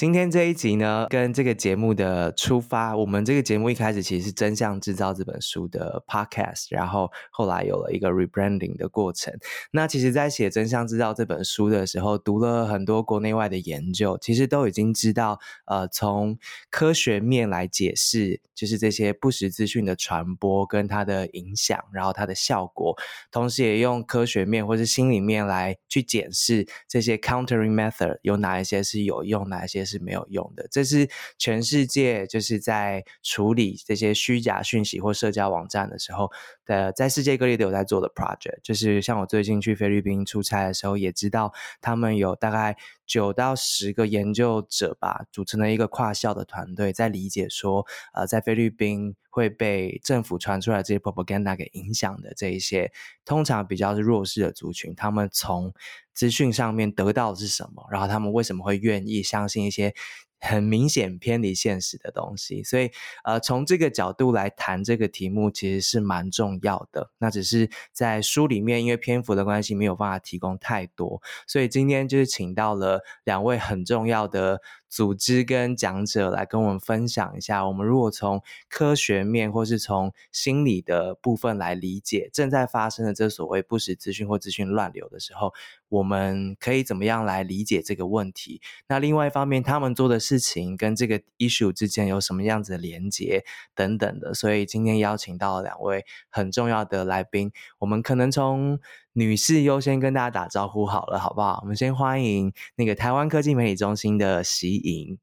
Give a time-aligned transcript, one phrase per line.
[0.00, 9.38] 今天这一集呢，跟这个节目的出发，我们这个节目一开始其实是《真相制造》这本书的 podcast，然后后来有了一个 rebranding 的过程。
[9.72, 16.38] 那其实，在写《真相制造》这本书的时候，读了很多国内外的研究，其实都已经知道，呃，从
[16.70, 22.96] 科学面来解释，就是这些不实资讯的传播跟它的影响，然后它的效果，
[23.30, 30.00] 同时也用科学面或是心理面来去检视这些 countering method 有哪一些是有用，哪一些是。
[30.00, 36.32] 没有用的，这是全世界就是在处理这些虚假讯息或社交网站的时候
[36.70, 38.60] 的，在世界各地都有在做的 project。
[38.62, 52.92] 就是像我最近去菲律宾出差的时候，也知道他们有大概九到十个研究者吧，组成了一个跨校的团队，在理解说，呃，在菲律宾会被政府传出来这些 propaganda 给影响的这一些，
[53.24, 55.74] 通常比较是弱势的族群，他们从
[56.14, 57.84] 资讯上面得到的是什么？
[57.90, 59.92] 然后他们为什么会愿意相信一些
[60.40, 62.62] 很明显偏离现实的东西？
[62.62, 62.90] 所以，
[63.24, 67.10] 呃，从这个角度来谈这个题目，其实是蛮重要的。
[67.18, 71.20] 那只是在书里面，因为篇幅的关系，没有办法提供太多。
[71.46, 85.54] 所以今天就是请到了两位很重要的组织跟讲者来跟我们分享一下，我们如果从科学面或是从心理的部分来理解正在发生的这所谓不实资讯或资讯乱流的时候，
[85.88, 88.60] 我们可以怎么样来理解这个问题？
[88.88, 94.34] 那另外一方面，他们做的事情跟这个 issue 之间有什么样子的连结等等的。
[94.34, 98.80] 所以今天邀请到了两位很重要的来宾，我们可能从。
[99.12, 101.58] 女士优先跟大家打招呼好了，好不好？
[101.62, 105.18] 我们先欢迎那个台湾科技媒体中心的席莹。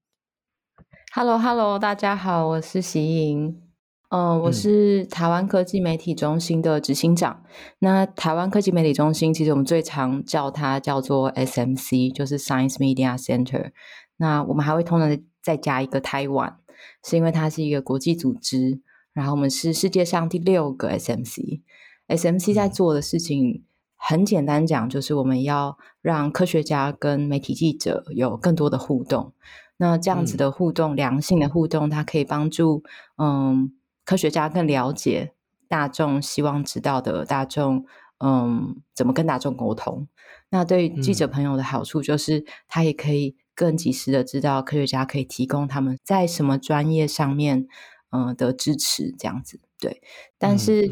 [1.13, 3.61] Hello，Hello，大家好，我是席莹。
[4.09, 7.43] 嗯、呃，我是台湾科技媒体中心的执行长。
[7.45, 7.49] 嗯、
[7.79, 13.71] 那台湾科技媒体中心，其实我们最常叫它叫做 SMC，就是 Science Media Center。
[14.17, 16.59] 那我们还会通常再加一个台湾，
[17.05, 18.81] 是因为它是一个国际组织。
[19.13, 21.61] 然后我们是世界上第六个 SMC。
[22.09, 23.63] SMC 在做的事情。
[23.97, 29.33] 嗯很简单讲，就是我们要让科学家跟媒体记者有更多的互动。
[29.77, 32.83] 那这样子的互动，嗯、良性的互动，它可以帮助
[33.17, 33.73] 嗯
[34.05, 35.33] 科学家更了解
[35.67, 37.85] 大众希望知道的大众
[38.23, 40.07] 嗯怎么跟大众沟通。
[40.49, 47.67] 那对记者朋友的好处就是，他也可以更及时的知道科学家可以提供他们在什么专业上面
[48.11, 49.13] 嗯的支持。
[49.17, 50.01] 这样子对，
[50.37, 50.87] 但是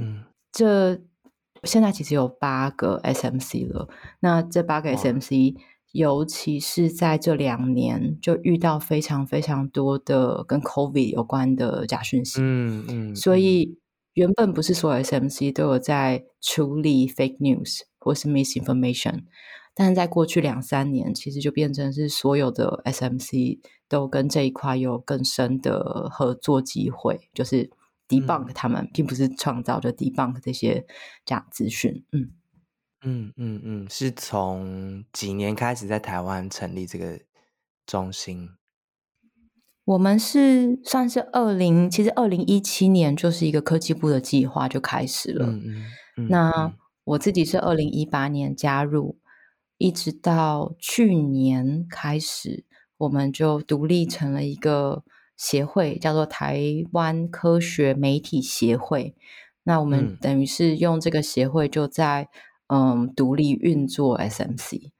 [0.51, 0.95] 这。
[0.95, 1.07] 嗯嗯
[1.65, 3.89] 现在其实有八个 SMC 了，
[4.19, 5.55] 那这八个 SMC，
[5.91, 12.39] 尤其是在这两年，就遇到非常非常多的跟 COVID 有关的假讯息。
[12.41, 13.77] 嗯嗯，所以
[14.13, 19.23] 原本不是所有 SMC 都有在处理 fake news 或是 misinformation，
[19.73, 23.59] 但是在过去两三年，其实就变成是所有的 SMC
[23.89, 27.71] 都跟这一块有更深的合作机会，就是。
[28.07, 30.85] Debunk 他们并不是创造，就 debunk 这些
[31.25, 32.05] 假资讯。
[32.11, 32.31] 嗯
[33.01, 37.19] 嗯嗯嗯，是从几年开始在台湾成立这个
[37.85, 38.49] 中心？
[39.83, 45.45] 我们是算是二零，其实二零一七年就是一个科技部的计划就开始了。
[45.47, 45.85] 嗯嗯
[46.17, 46.73] 嗯，那
[47.03, 49.19] 我自己是二零一八年加入，
[49.77, 52.65] 一直到去年开始，
[52.97, 55.03] 我们就独立成了一个。
[55.37, 59.15] 协会叫做台湾科学媒体协会，
[59.63, 62.27] 那我们等于是用这个协会就在
[62.67, 64.91] 嗯独立运作 SMC，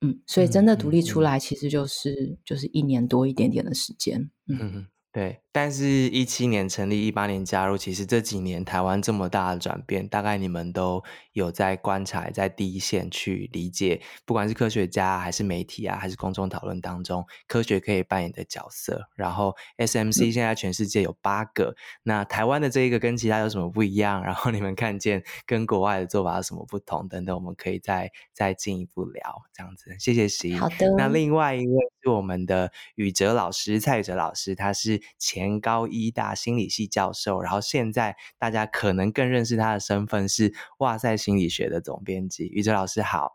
[0.00, 4.58] 嗯，所以真的独立出来其实就是、嗯嗯、就是一年多一点点的时间，嗯。
[4.60, 11.02] 嗯对，但是一七年成立，一八年加入，其实这几年台湾这么大的转变，大概你们都
[11.32, 19.08] 有在观察，在第一线去理解，不管是科学家还是媒体啊，还是公众讨论当中，科学可以扮演的角色。
[19.14, 24.22] 然后 SMC 现在全世界有八个，嗯、那台湾的这一个跟其他有什么不一样？
[24.22, 27.08] 然后你们看见跟国外的做法有什么不同？
[27.08, 29.96] 等等，我们可以再再进一步聊，这样子。
[29.98, 30.54] 谢谢席。
[30.54, 30.94] 好的。
[30.96, 35.00] 那另外一位是我们的宇哲老师，蔡宇哲老师，他是。
[35.18, 42.44] 前年高一大心理系教授，然后现在大家可能更认识他的身份是哇塞心理学的总编辑。
[42.48, 43.32] 宇哲老师好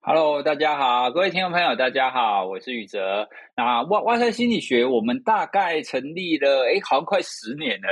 [0.00, 3.26] ，Hello，大家好，各位听众朋友，大家好，我是宇哲。
[3.56, 7.88] 那哇哇塞心理学，我们大概成立了，哎，好像快十年了。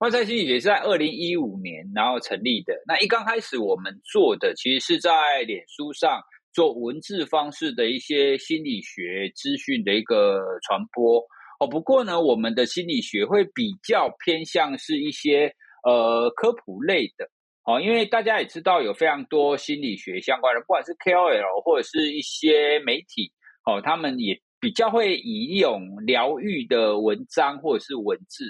[0.00, 2.74] 哇塞心理学是在二零一五年然后成立的。
[2.86, 6.20] 那一刚开始我们做的其实是在脸书上
[6.52, 11.22] 做文字方式的一些心理学资讯的一个传播
[11.58, 11.66] 哦。
[11.66, 15.52] 不过呢，我们的心理学会比较偏向是一些
[15.84, 17.28] 呃科普类的
[17.64, 23.32] 哦，因为大家也知道有非常多心理学相关的，不管是 KOL 或者是一些媒体
[23.66, 28.44] 哦，他们也比较会以一种疗愈的文章或者是文字。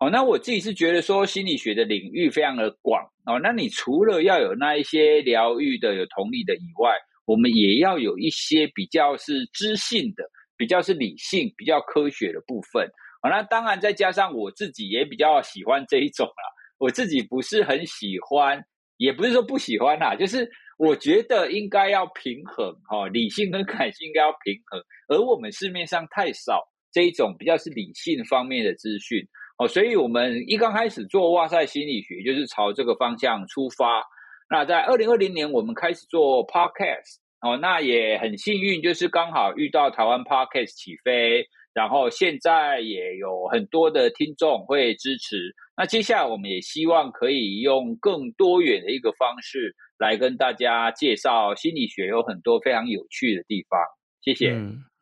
[0.00, 3.38] 哦，那我自己是觉得说心理学的领域非常的广哦。
[3.40, 6.96] 那你除了要有那一些疗愈的、有同理的以外，
[7.26, 10.24] 我们也要有一些比较是知性的、
[10.56, 12.86] 比较是理性、比较科学的部分。
[13.22, 16.44] 哦，那当然再加上我自己也比较喜欢这一种啦。
[16.78, 18.62] 我自己不是很喜欢，
[18.96, 24.82] 也不是说不喜欢啦，就是我觉得应该要平衡哈，理性跟感性应该要平衡。
[25.08, 26.62] 而我们市面上太少
[26.92, 29.26] 这一种比较是理性方面的资讯。
[29.56, 34.02] 哦，所以我们一刚开始做哇塞心理学，就是朝这个方向出发。
[34.50, 41.44] 那在二零二零年，我们开始做 podcast，哦，那也很幸运，就是刚好遇到台湾 podcast 起飞，
[41.74, 45.54] 然后现在也有很多的听众会支持。
[45.76, 53.78] 那接下来，我们也希望可以用更多元的一个方式来跟大家介绍心理学，有很多非常有趣的地方。
[54.22, 54.50] 谢谢。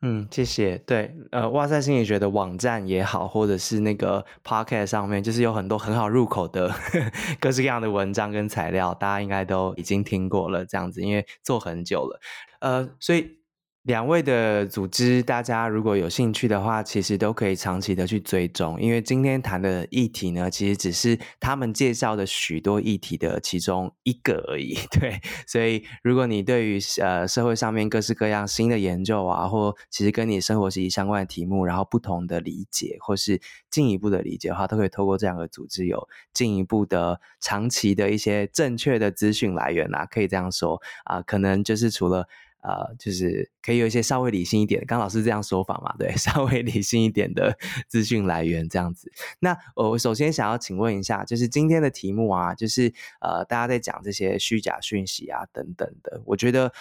[0.03, 0.77] 嗯，谢谢。
[0.79, 6.69] 对，呃，哇塞心理学的网站也好，或者是那个 p o c k e t 上面，就是有很多很好入口的
[7.39, 10.65] 各式各样的文章跟材料，大家应该都已经听过了。
[10.65, 12.19] 这样子，因为做很久了，
[12.59, 13.42] 呃，所以。
[13.83, 18.79] 两位的组织，大家如果有兴趣的话，其实都可以长期的去追踪。
[18.79, 24.77] 因为今天谈的议题呢，其实只是他们介绍的许多议题的其中一个而已。
[24.97, 42.29] 对，所以如果你对于呃社会上面各式各样新的研究啊，或其实跟你生活息息相关的题目，然后不同的理解或是进一步的理解的话，都可以透过这两个组织有进一步的长期的一些正确的资讯来源啊，可以这样说啊，可能就是除了。
[42.63, 47.57] 呃，就是可以有一些稍微理性一点，刚老师这样说法嘛，对， 稍微理性一点的
[47.87, 49.11] 资讯来源这样子。
[49.39, 56.71] 那我首先想要请问一下，就是今天的题目啊，就是呃，大家在讲这些虚假讯息啊等等的，我觉得，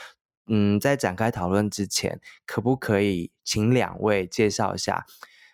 [0.47, 5.05] 嗯，在展开讨论之前，可不可以请两位介绍一下？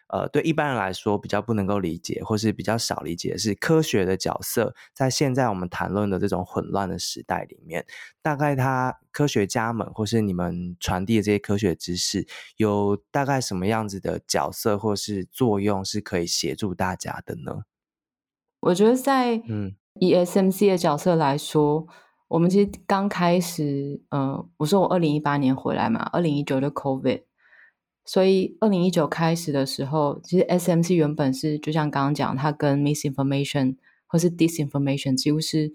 [0.09, 7.85] 呃，对一般人来说比较不能够理解，或是比较少理解的是科学的角色，在现在我们谈论的这种混乱的时代里面，
[8.23, 12.27] 大概他科学家们或是你们传递的这些科学知识，
[12.57, 17.65] 有大概什么样子的角色或是作用是可以协助大家的呢？
[18.61, 21.95] 我觉得在嗯，ESMC 的角色来说，嗯、
[22.29, 27.28] 我们其实刚开始，嗯、呃，我说我二零一八年回来嘛，二零一九的 COVID。
[28.11, 33.77] 所以，二零一九开始的时候，其实 SMC 原本是就像刚刚讲，它跟 misinformation
[34.07, 35.75] 或是 disinformation 几乎是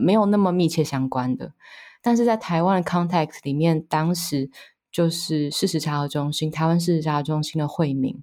[0.00, 1.54] 没有那么密切相关的。
[2.00, 4.48] 但是在台湾的 context 里面，当时
[4.92, 8.22] 就是事实查核中心，台湾事实查核中心的惠民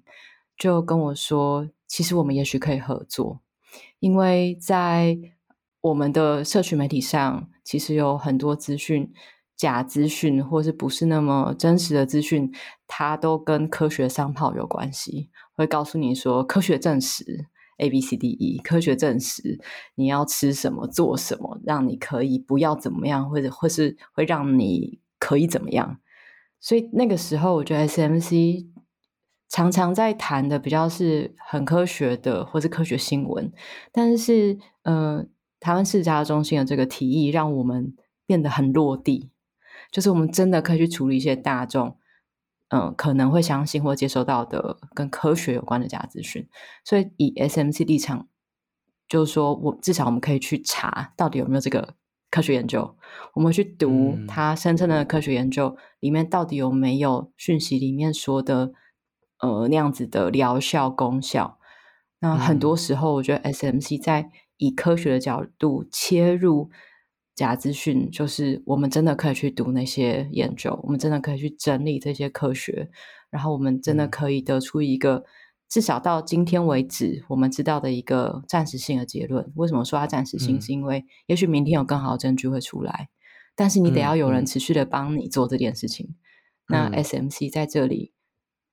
[0.56, 3.40] 就跟我说，其实我们也许可以合作，
[3.98, 5.18] 因为在
[5.82, 9.12] 我们的社群媒体上，其实有很多资讯。
[9.60, 12.50] 假资讯或是不是那么真实的资讯，
[12.86, 15.28] 它都跟科学商炮有关系。
[15.54, 17.44] 会告诉你说，科学证实
[17.76, 19.60] A B C D E，科学证实
[19.96, 25.98] 你要吃什么做什么，让你可以不要怎么样，或者或是会让你可以怎么样。
[26.58, 28.66] 所以那个时候，我觉得 SMC
[29.50, 33.52] 常常在谈的比较是很科学的，或是科学新闻。
[33.92, 35.26] 但是，呃，
[35.58, 39.28] 台湾世家中心的这个提议，让我们变得很落地。
[39.90, 41.96] 就是我们真的可以去处理一些大众，
[42.68, 46.48] 嗯、呃，可能会相信或接收到的跟科学有关的假资讯。
[46.84, 48.28] 所以以 SMC 立场，
[49.08, 51.94] 就是说我至少我们可以去查到底有没有这个
[52.30, 52.96] 科学研究，
[53.34, 58.72] 我们去读他声称的科学研究里面到底有没有讯息里面说的
[59.40, 61.58] 呃那样子的疗效功效。
[62.20, 66.70] 那很多时候，我觉得 SMC 在以科学的角度切入。
[67.40, 72.90] 假资讯就是我们真的可以去读那些研究，我们真的可以去整理这些科学，
[73.30, 75.24] 然后我们真的可以得出一个、嗯、
[75.66, 79.50] 至少到今天为止我们知道的一个暂时性的结论。
[79.54, 80.58] 为什么说它暂时性？
[80.58, 83.08] 嗯、是因为也许明天有更好的证据会出来，
[83.56, 86.14] 但是你得要有人持续的帮你做这件事情。
[86.68, 88.12] 嗯、那 SMC 在这里，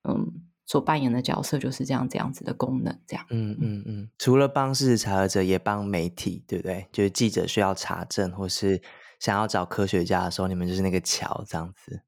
[0.04, 0.47] 嗯。
[0.68, 3.26] 所扮演的角色就是这样这样子的功能，这样。
[3.30, 6.86] 嗯嗯嗯，除了帮事实查核者，也帮媒体，对不对？
[6.92, 8.82] 就是记者需要查证，或是
[9.18, 12.02] 想要找科学家的时候，你们就是那个桥，这样子。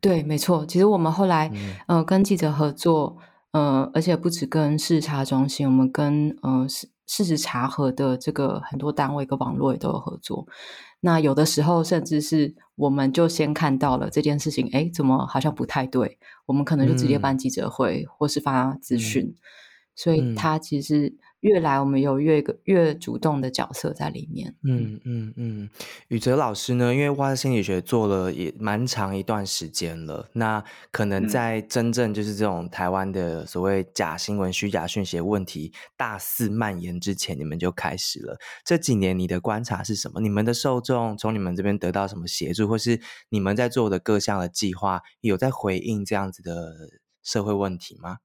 [0.00, 0.66] 对，没错。
[0.66, 3.16] 其实我们后来，嗯、呃，跟记者合作，
[3.52, 6.66] 呃，而且不止跟视察中心，我们跟呃
[7.06, 10.46] 事实查核的这个很多单位跟网络也都有合作。
[11.00, 16.18] 那有的时候甚至是我们就先看到了这件事情，哎，怎么好像不太对？
[16.46, 19.24] 我们可能就直接办记者会，嗯、或是发资讯。
[19.24, 19.34] 嗯、
[19.94, 21.16] 所以它其实。
[21.42, 24.54] 越来，我们有越个越主动的角色在里面。
[24.62, 25.70] 嗯嗯嗯，
[26.06, 26.94] 宇哲老师呢？
[26.94, 38.38] 因为哇塞心理学做了也蛮长一段时间了，那可能在真正就是这种台湾的所谓假新闻、虚假讯息问题大肆蔓延之前，你们就开始了。
[38.64, 40.20] 这几年你的观察是什么？
[40.20, 46.72] 你们的受众从你们这边得到什么协助，或是你们在做的各项的计划有在回应这样子的
[47.24, 48.18] 社会问题吗？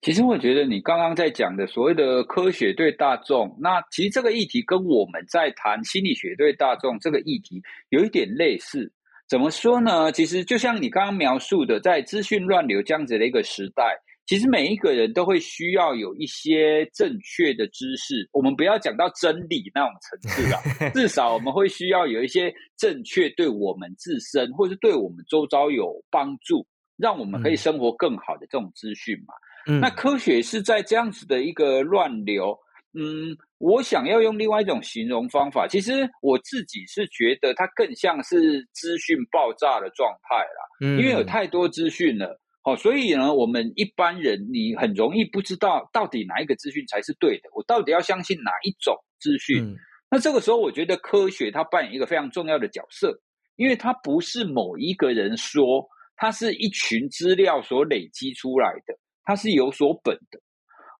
[0.00, 8.92] 其实我觉得你刚刚在讲的所谓的科学对大众，那其实这个议题跟我们在谈心理学对大众这个议题有一点类似。
[9.28, 10.10] 怎么说呢？
[10.12, 18.26] 其实就像你刚刚描述的，在资讯乱流这样子的一个时代，其实每一个人都会需要有一些正确的知识。
[18.32, 26.64] 我们不要讲到真理那种层次啊， 至少我们会需要有一些正确对我们自身或是对我们周遭有帮助，
[26.96, 29.34] 让我们可以生活更好的这种资讯嘛。
[29.80, 32.58] 那科学是在这样子的一个乱流，
[32.94, 49.62] 嗯，我想要用另外一种形容方法，其实我自己是觉得它更像是资讯爆炸的状态啦，嗯，因为有太多资讯了，好，所以呢，我们一般人你很容易不知道到底哪一个资讯才是对的，我到底要相信哪一种资讯？
[49.62, 49.76] 嗯，
[50.10, 53.20] 那这个时候，我觉得科学它扮演一个非常重要的角色，
[53.56, 58.98] 因为它不是某一个人说，它是一群资料所累积出来的。
[59.28, 60.40] 它是有所本的，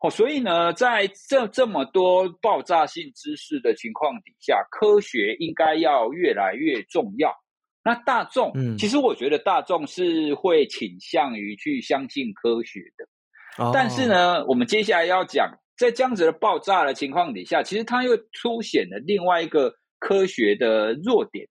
[0.02, 7.32] 哦，所以呢，在这这么多爆炸性知识的情况底下，科学应该要越来越重要。
[7.82, 13.64] 那大众，嗯，其实我觉得大众是会倾向于去相信科学的。
[13.64, 21.48] 哦，但是呢，我们接下来要讲，在这样子的爆炸的情况底下，其实它又凸显了另外一个科学的弱点。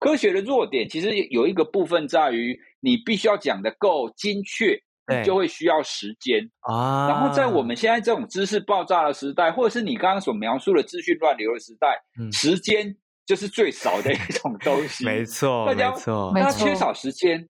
[0.00, 4.82] 科学的弱点其实有一个部分在于，你必须要讲得够精确。
[5.24, 15.04] 就会需要时间啊，然后在我们现在这种知识爆炸的时代，或者是你刚刚所描述的资讯乱流的时代，嗯、时间就是最少的一种东西。
[15.04, 17.48] 没错，大家没错，大家缺少时间。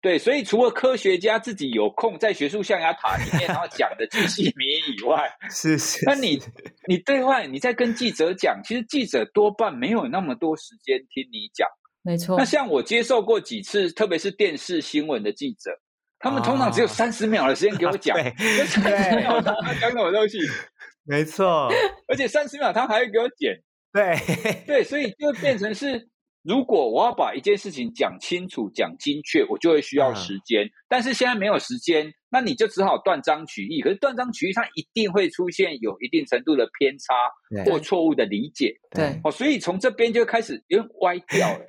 [0.00, 6.06] 对，所以除了科学家自己有空在学术象牙塔里面然后讲的巨细靡遗以外， 是是，是。
[6.06, 6.40] 那你
[6.86, 11.66] 你对外你在跟记者讲，其实记者多半没有那么多时间听你讲。
[12.02, 12.38] 没错。
[12.38, 15.72] 那像我接受过几次，特别是电视新闻的记者。
[16.18, 18.16] 他们通常只有三十秒的时间给我讲，
[18.66, 18.80] 三十
[19.16, 20.38] 秒他讲什么东西？
[21.04, 21.70] 没错，
[22.06, 23.58] 而且三十秒他还会给我剪。
[23.90, 24.14] 对
[24.66, 26.08] 对，所以就变成是，
[26.42, 30.66] 如果我要把一件事情讲清楚、讲精确，我就会需要时间。
[30.66, 33.80] 嗯、但是现在没有时间，那你就只好断章取义。
[33.80, 37.14] 可是断章取义，它一定会出现有一定程度的偏差
[37.64, 38.74] 或错误的理解。
[38.90, 41.64] 对，哦，所以从这边就开始有点歪掉了。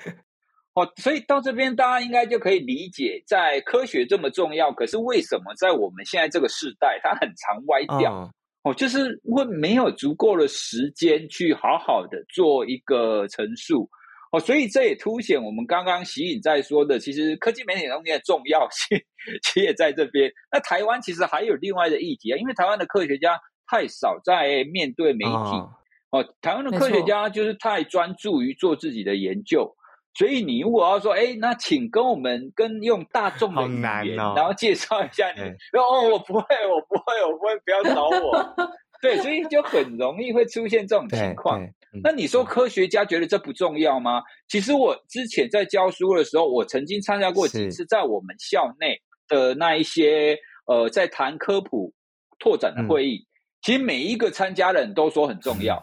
[0.79, 8.13] 哦，所以到这边，大家应该就可以理解，在科学这么重要，可是为什么在我们现在这个时代，它很常歪掉？
[8.13, 8.31] 哦，
[8.63, 13.89] 哦，就是因为没有足够的时间去好好的做一个陈述。
[14.31, 18.97] 哦，所以这也凸显我们刚刚习颖在说的，其实科技媒体中间的重要性，
[19.43, 20.31] 其实也在这边。
[20.49, 25.31] 那台湾其实还有另外的议题啊，因为台湾的科学家太少在面对媒体。
[25.31, 25.73] 哦，
[26.11, 29.75] 哦，台湾的科学家就是太专注于做自己的研究。
[30.15, 35.41] 所以你如果要说，哎，那请跟我们跟用大众的语言，哦、然后介绍一下你。
[35.71, 38.55] 对哦，我不会，我不会，我不会，不要找我。
[39.01, 41.63] 对，所以就很容易会出现这种情况。
[41.63, 44.21] 嗯、那你说科学家觉得这不重要吗？
[44.49, 51.93] 其实我之前在教书的时候，我曾经参加过几次在我们校内的那一些呃，在谈科普
[52.39, 53.19] 拓展的会议。
[53.19, 53.27] 嗯、
[53.61, 55.81] 其实每一个参加的人都说很重要。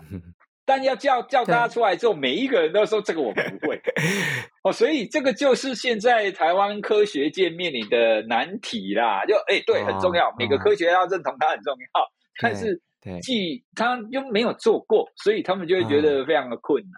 [0.67, 3.81] 嗯但要叫叫大家出来之后，每一个人都说这个我不会
[4.65, 9.25] 哦，所以这个就是现在台湾科学界面临的难题啦。
[9.25, 12.05] 就哎，对，很重要，哦、每个科学家要认同它很重要，哦、
[12.43, 12.83] 但是
[13.23, 16.93] 既他又没有做过，所以他们就会觉得非常的困难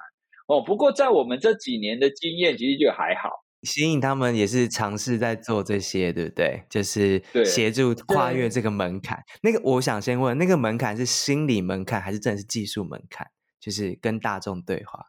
[0.47, 0.65] 哦，哦。
[0.65, 3.29] 不过在我们这几年的经验，其实就还好。
[3.65, 6.63] 吸引他们也是尝试在做这些，对不对？
[6.71, 9.23] 就是协助跨越这个门槛。
[9.43, 13.27] 那个，我想先问，那个门槛是心理门槛，还是真的是技术门槛？
[13.61, 15.07] 就是跟大众对话，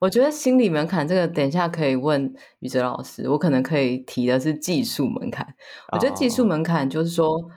[0.00, 3.28] 我觉得心理门槛这个，等一下可以问宇哲老师。
[3.28, 5.54] 我可能可以提的是技术门槛。
[5.92, 7.50] 我觉得技术门槛就是说，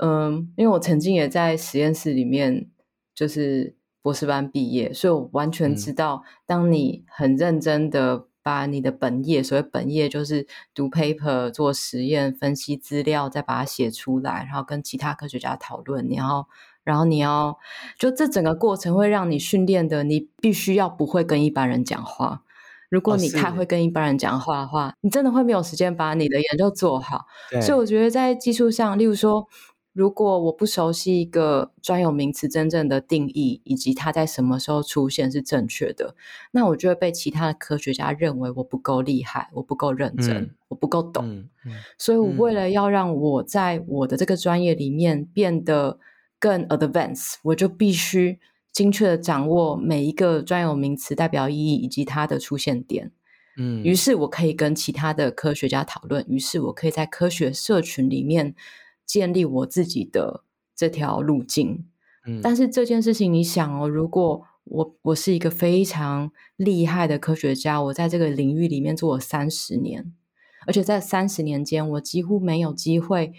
[0.00, 2.70] 嗯，因为我曾经也在实验室里面，
[3.14, 16.48] 就是博士班毕业，所以我完全知道，当你很认真的把你的本业，所谓本业就是读 paper、做实验、分析资料，再把它写出来，然后跟其他科学家讨论，你要。
[16.84, 17.56] 然后你要
[17.96, 22.42] 就这整个过程会让你训练的，你必须要不会跟一般人讲话。
[22.88, 27.26] 如果你太会跟一般人讲话的话，哦、你真的会没有时间把你的研究做好。
[27.60, 29.46] 所以我觉得在技术上，例如说。
[29.92, 36.14] 如果我不熟悉一个专有名词真正的定义，以及它在什么时候出现是正确的，
[36.52, 41.28] 那我就会被其他的科学家认为我不够厉害，我不够认真，嗯、我不够懂。
[41.28, 45.98] 嗯嗯、所以，我为了要让我在我的这个专业里面变得
[46.38, 48.38] 更 advanced，我就必须
[48.72, 53.12] 精确的掌握每一个专有名词代表意义以及它的出现点。
[53.58, 58.54] 嗯，于是我可以跟其他的科学家讨论，于是我可以在科学社群里面。
[59.12, 60.42] 建立我自己的
[60.74, 61.84] 这条路径，
[62.26, 70.14] 嗯，但是这件事情，你想哦，如果我我是一个非常厉害的科学家，我在这个领域里面做了三十年，
[70.66, 73.34] 而且在三十年间，我几乎没有机会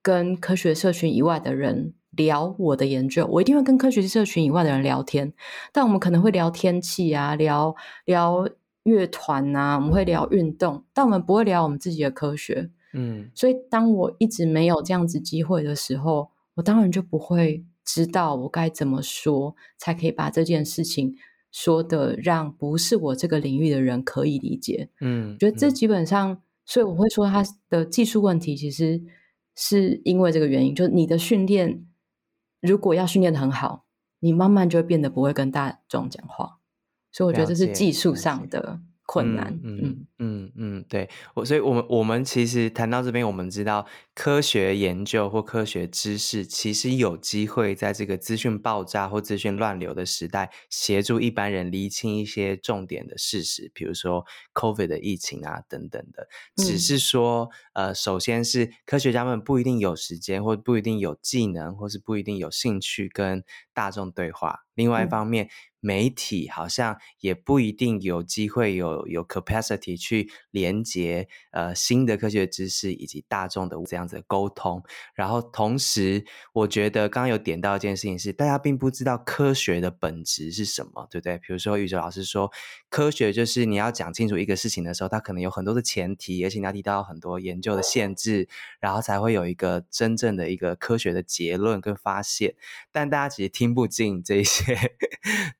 [0.00, 3.26] 跟科学社群以外的人聊我的研究。
[3.26, 5.34] 我一定会跟科学社群以外的人聊天，
[5.74, 7.76] 但我们可能会聊天气啊，聊
[8.06, 8.48] 聊
[8.84, 12.70] 乐团啊，我们会聊运动，但我们不会聊我们自己的科学。
[12.98, 21.14] 嗯，所以当我一直没有这样子机会的时候，我当然就不会知道我该怎么说，才可以把这件事情
[21.52, 24.88] 说的让不是我这个领域的人可以理解。
[25.02, 29.02] 嗯，我觉得这基本上，所以我会说他的技术问题，其实
[29.54, 31.86] 是因为这个原因，就是你的训练
[32.62, 33.84] 如果要训练的很好，
[34.20, 36.58] 你慢慢就会变得不会跟大众讲话。
[37.12, 38.80] 所以我觉得这是技术上的。
[39.06, 56.26] 困难，嗯嗯嗯嗯，对我，所以我们我们其实谈到这边，我们知道科学研究或科学知识，其实有机会在这个资讯爆炸或资讯乱流的时代，协助一般人厘清一些重点的事实，比如说 COVID 的疫情啊等等的。
[56.56, 63.44] 只是说，嗯、呃，首先是科学家们不一定有时间，或不一定有技能，或是不一定有兴趣跟
[63.76, 64.64] 大众对话。
[64.72, 74.82] 另外一方面，嗯媒体好像也不一定有机会有有 capacity 去连接呃新的科学知识以及大众的这样子的沟通，
[75.14, 81.38] 然后同时我觉得刚刚有点到一件事情是，大家并不知道科学的本质是什么，对不对？
[81.38, 82.50] 比如说宇哲老师说，
[82.88, 88.48] 科学就是你要讲清楚一个事情的时候，它可能有很多的前提，而且你要提到很多研究的限制，
[88.80, 92.56] 然后才会有一个真正的一个科学的结论跟发现，
[92.90, 94.74] 但大家其实听不进这些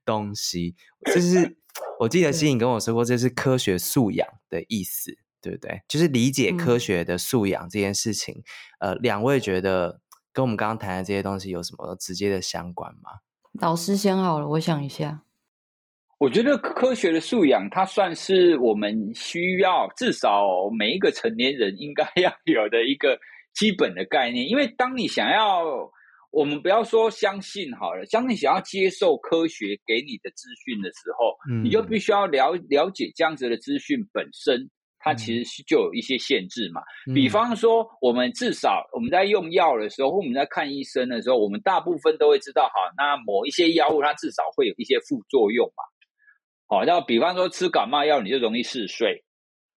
[0.05, 0.75] 东 东西，
[1.13, 1.57] 就是
[2.01, 5.83] 我记得希颖跟我说过，这是科学素养的意思，对不对？
[5.87, 8.43] 就是理解科学的素养这件事情。
[8.79, 10.01] 嗯、呃，两位觉得
[10.33, 13.21] 跟我们刚刚谈的这些东西有什么直接的相关吗？
[13.61, 15.23] 老师先好了，我想一下。
[16.19, 23.19] 我觉得科学的素养，它算是我们需要至少每一个成年人应该 要有的一个
[23.55, 25.93] 基本的概念，因为当你想要。
[26.31, 36.83] 我们不要说相信好了，相信想要接受科学给你的资讯的时候，嗯、你就必须要了了解这样子的资讯本身，它其实是就有一些限制嘛。
[37.07, 45.85] 嗯、比方说，我们至少我们在用药的时候，或我们在看医生的时候，我们大部分都会知道，好，那某一些药物它至少会有一些副作用嘛。
[46.67, 49.25] 好，那比方说吃感冒药，你就容易嗜睡。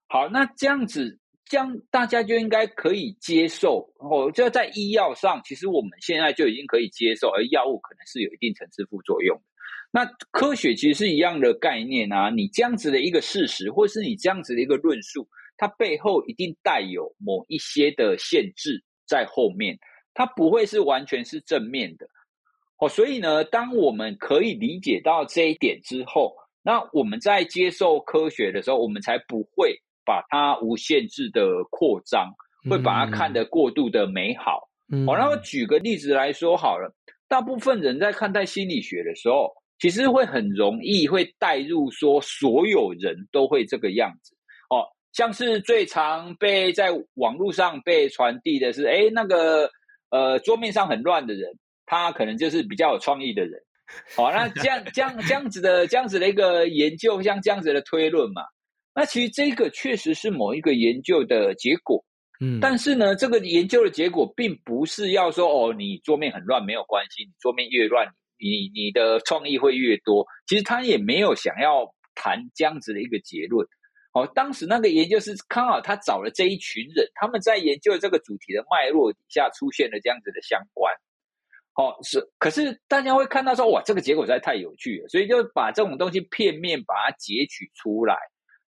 [0.08, 1.19] 好，那这样子。
[1.50, 4.32] 这样大家就应该可以接受哦。
[4.32, 9.42] 就在医药上，其实我们现在就已经可以接受，而药物可能是有一定层次副作用。
[9.92, 12.30] 那科学其实是一样的概念啊。
[12.30, 19.80] 你这样子的一个事实，或是你这样子的一个论述，它背后一定带有某一些的限制在后面，
[20.14, 22.08] 它不会是完全是正面的
[22.78, 22.88] 哦。
[22.88, 29.82] 所以呢，当我们可以理解到这一点之后，那我们在接受科学的时候，我们才不会。
[30.10, 32.32] 把它无限制的扩张，
[32.68, 34.68] 会把它看得过度的美好。
[34.92, 36.92] 嗯，好，那我举个例子来说好了。
[37.28, 44.36] 大部分人在看待心理学的时候，其实会很容易会带入说，所有人都会这个样子。
[44.72, 44.82] 哦，
[45.14, 49.70] 像是最常被在网络上被传递的是，诶，那个
[50.10, 51.52] 呃桌面上很乱的人，
[51.86, 53.62] 他可能就是比较有创意的人。
[54.16, 58.42] 好，那这样这样这样子的这样子的一个研究，像这样子的推论嘛。
[58.94, 62.04] 那其实这个确实是某一个研究的结果，
[62.42, 68.08] 嗯，但是呢，这个研究的结果并不是要说哦，你桌面很乱没有关系，你桌面越乱，
[68.40, 70.26] 你你的创意会越多。
[70.48, 73.66] 其实他也没有想要谈这样子的一个结论。
[74.12, 80.92] 哦，当时那个研究是刚好他找了这一群人，他们在研究这个主题的脉络底下出现了这样子的相关。
[81.76, 88.18] 哦，是，可是大家会看到说，哇，这个结果实在太有趣了，所以就把这种东西片面把它截取出来。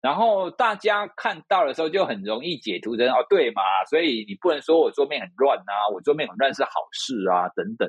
[0.00, 7.88] 然后大家看到的时候就很容易解读成哦，对嘛，所以你不能说我桌面很乱啊，我桌面很乱是好事啊，等等。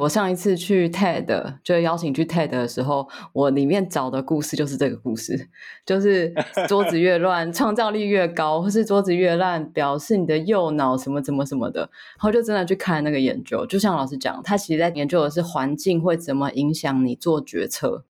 [0.00, 5.50] 我上一次去 TED 就邀请去 TED 的时候，我里面找的故事就是这个故事，
[5.84, 6.32] 就是
[6.66, 11.80] 桌子越乱，创造力越高，或是桌子越烂，表示你的右脑什么什么什么的。
[11.82, 18.06] 然后就真的去看那个研究，就像老师讲，他其实在研究的是环境会怎么影响你做决策，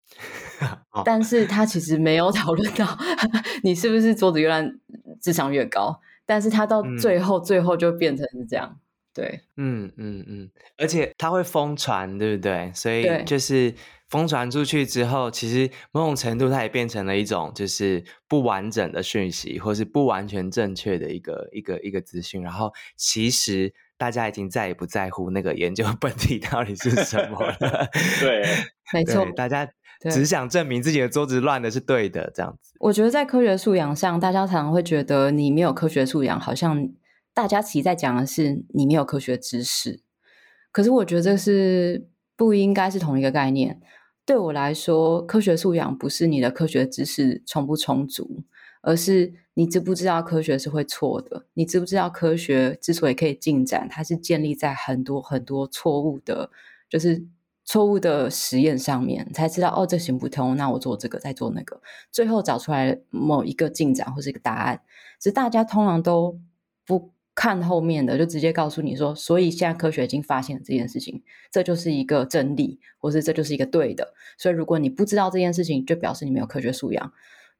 [1.04, 2.86] 但是他其实没有讨论到
[3.64, 4.78] 你是不是桌子越烂，
[5.20, 5.98] 智商越高。
[6.24, 8.76] 但是他到最后，最后就变成是这样。
[8.76, 8.78] 嗯
[9.12, 12.70] 对，嗯嗯嗯，而且它会疯传，对不对？
[12.72, 13.74] 所以就是
[14.08, 22.40] 疯传出去之后，其实某种程度它也变成了一种就是不完整的讯息，或是不完全正确的一个一个一个资讯。
[22.40, 27.88] 然后其实大家已经再也不在乎那个研究 本体到底是什么了。
[28.22, 28.44] 对，
[28.92, 29.68] 没错，大家
[30.08, 32.72] 只想证明自己的桌子乱的是对的，这样子。
[32.78, 36.88] 我觉得在科学素养上，大家常常会觉得你没有科学素养，好像。
[37.32, 40.00] 大家其实在讲的是你没有科学知识，
[40.72, 43.80] 可是我觉得这是不应该是同一个概念。
[44.26, 48.44] 对我来说，科学素养不是你的科学知识充不充足，
[48.82, 51.46] 而是你知不知道科学是会错的？
[51.54, 56.50] 你知不知道科学之所以可以进展，它是建立在很多很多错误的，
[56.88, 57.24] 就是
[57.64, 61.80] 错误的实验上面，才知道哦，这行不通，那我做这个，再做那个，
[62.12, 64.82] 最后找出来某一个进展或是一个答案。
[65.18, 66.38] 只是大家通常都
[66.84, 67.12] 不。
[67.40, 74.12] 看后面的就直接告诉你说，所以现在科学已经发现了这件事情，这就是一个真理，或是这就是一个对的。
[74.36, 77.12] 所以如果你不知道这件事情，就表示你没有科学素养。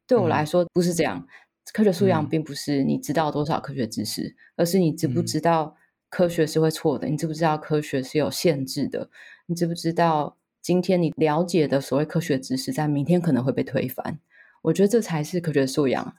[0.06, 1.28] 对我来说不是这样，嗯、
[1.72, 5.74] 科学素养并不是你知道多少科学知识，嗯、而是你知不知道
[6.10, 9.08] 科学是会错的，嗯、你知不知道科学是有限制的，
[9.46, 14.18] 你知不知道今天你了解的所谓科学知识，在明天可能会被推翻。
[14.60, 16.16] 我觉得这才是科学素养。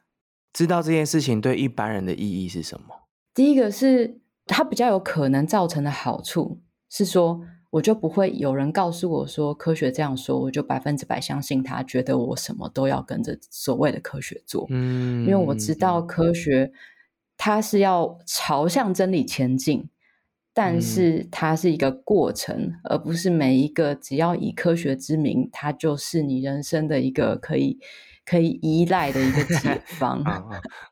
[0.52, 3.01] 知道这件事情对一般人的意义是什么？
[3.34, 14.68] 第一个是它比较有可能造成的好处是说，我就不会有人告诉我说科学这样说，我就百分之百相信他，觉得我什么都要跟着所谓的科学做。
[14.70, 16.74] 嗯，因为我知道科学
[17.38, 19.88] 它是要朝向真理前进，
[20.54, 27.80] 但是它是一个过程，而不是每一个只要以科学之名，它就是你人生的一个可以。
[28.26, 30.44] 可以依赖的一个 解方啊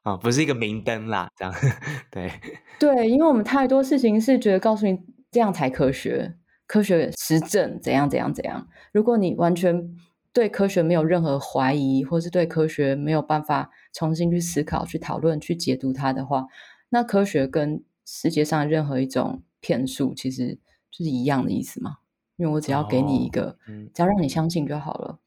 [0.04, 1.54] 啊，不是一个明灯啦，这样
[2.12, 2.32] 对
[2.80, 4.98] 对，因为我们太多事情是觉得告诉你
[5.32, 8.68] 这样才科学，科学实证怎样怎样怎样。
[8.92, 9.96] 如果你完全
[10.34, 16.46] 对科学没有任何怀疑，或是对科学没有办法重新去思考、去讨论、去解读它的话，
[16.90, 20.58] 那科学跟世界上任何一种骗术其实
[20.90, 21.98] 就是一样的意思嘛。
[22.38, 25.20] 因为我只要给你一个，哦嗯、只要让你相信就好了。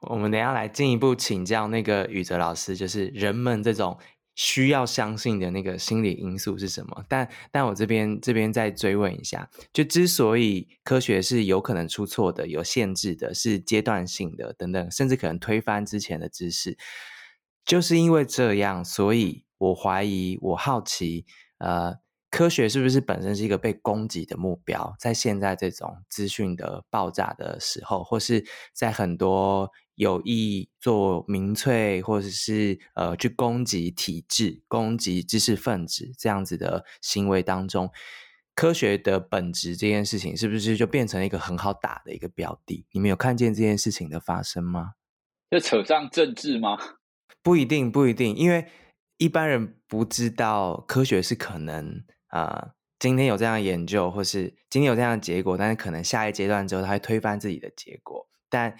[0.00, 3.98] 我们等下来进一步请教那个宇哲老师，就是人们这种
[4.36, 7.04] 需要相信的那个心理因素是什么？
[7.08, 16.78] 但但我这边这边再追问一下，就之所以科学是有可能出错的、有限制的、是阶段性的等等，甚至可能推翻之前的知识，
[17.64, 21.26] 就是因为这样，所以我怀疑，我好奇，
[21.58, 21.96] 呃，
[22.30, 24.94] 科学是不是本身是一个被攻击的目标？
[24.98, 29.70] 在现在这种资讯的爆炸的时候，或是在很多。
[29.98, 37.90] 有意做民粹，或者是呃去攻击体制、攻击知识分子这样子的行为当中，
[38.54, 42.86] 科学的本质这件事情，是不是就变成一个很好打的一个标的？
[42.92, 44.92] 你们有看见这件事情的发生吗？
[45.50, 46.78] 就扯上政治吗？
[47.42, 48.68] 不一定，不一定，因为
[49.16, 58.76] 一般人不知道科学是可能啊、呃，今天有这样的研究，或是今天有这样的结果，但是可能下一阶段之后，他会推翻自己的结果，但。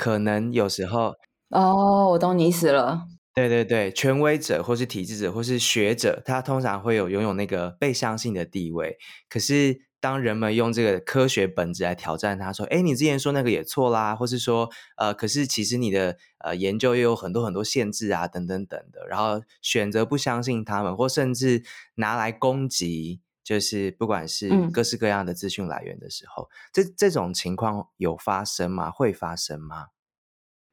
[0.00, 1.12] 可能有时候
[1.50, 3.00] 哦，我懂你意思了。
[3.34, 8.96] 对对对，权威者或是体制者或是学者，他通常会有拥有那个被相信的地位。
[9.28, 21.62] 可是当人们用这个科学本质来挑战他，说：“哎，你之前说那个也错啦，或是说，呃，可是其实你的呃研究又有很多很多限制啊，等等等的。”然后选择不相信他们，或甚至
[21.96, 23.20] 拿来攻击。
[23.44, 28.90] 就是不管是各式各样的资讯来源的时候，嗯、这这种情况有发生吗？
[28.90, 29.86] 会发生吗？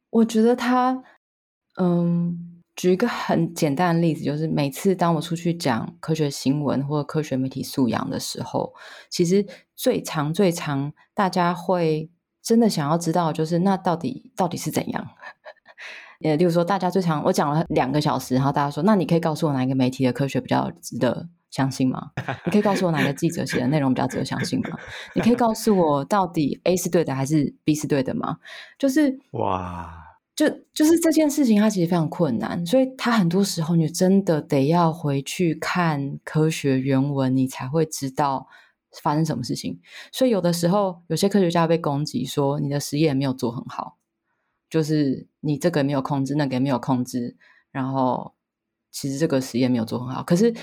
[0.09, 1.01] 我觉得他，
[1.79, 8.73] 嗯，举一个很简单的例子，就是每次当我出去讲科学新闻或科学媒体素养的时候，
[9.09, 12.09] 其实最常最常大家会
[12.41, 15.07] 真的想要知道，就是那到底到底是怎样？
[16.23, 22.11] 呃，例如说，大家最常我讲了两个小时，然后大家说，那你可以告诉我哪一个媒体的科学比较值得相信吗？
[22.45, 24.77] 你可以告诉我哪个记者写的内容比较值得相信吗？
[25.13, 28.37] 你可以告诉我到底 A 是对的还是 B 是对的吗？
[28.79, 30.04] 就是哇，
[30.35, 38.45] 就就是这件事情它其实非常困难，所以它很多时候你真的得要回去看科学原文，你才会知道
[39.01, 39.79] 发生什么事情。
[40.11, 43.95] 所以有的时候，有些科学家被攻击说你的实验没有做很好，
[44.69, 47.37] 就是你这个没有控制，那个也没有控制，
[47.71, 48.33] 然后
[48.91, 50.21] 其实这个实验没有做很好。
[50.21, 50.53] 可是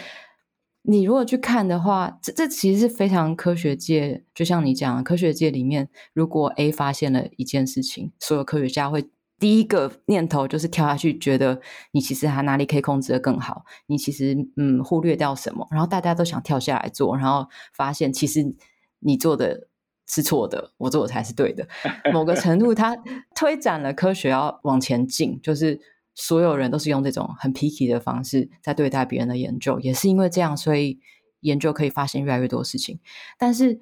[0.83, 9.09] 你如果去看的话，这这其实是非常科学界，就像你讲，科学界里面，如果 A 发现了一件事情，所有科学家会。
[9.43, 18.55] 第一个念头就是跳下去，觉得你其实还哪里可以控制得更好，你其实嗯忽略掉什么，然后大家都想跳下来做，然后发现其实
[19.01, 19.67] 你做的
[20.07, 21.67] 是错的，我做的才是对的。
[22.15, 22.97] 某个程度，它
[23.35, 25.81] 推展了科学要往前进，就是
[26.15, 31.01] 所有人都是用这种很 picky 的方式在对待别人的研究，也是因为这样，所以
[31.41, 33.01] 研究可以发现越来越多事情。
[33.37, 33.81] 但是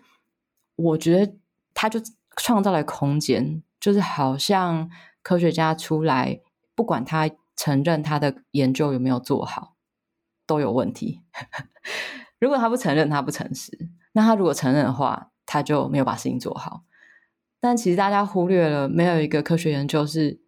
[0.76, 1.34] 我觉得
[1.74, 2.00] 它就
[2.34, 4.88] 创造了空间，就是好像。
[5.22, 6.40] 科学家出来，
[6.74, 9.76] 不管他承认他的研究有没有做好，
[10.46, 11.22] 都有问题。
[12.38, 13.70] 如果他不承认，他不诚实；
[14.12, 16.84] 那他如果承认的话，他就没有把事情做好。
[17.60, 20.40] 但其实大家忽略了，没有一个科学研究是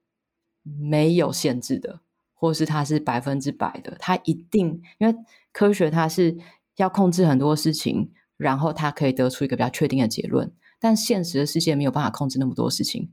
[0.62, 2.00] 没有限制的，
[2.32, 3.94] 或是它是百分之百的。
[3.98, 5.14] 它一定，因为
[5.52, 6.38] 科学它是
[6.76, 10.50] 要控制很多事情，然后它可以得出一个比较确定的结论。
[10.80, 13.12] 但现实的世界没有办法控制那么多事情。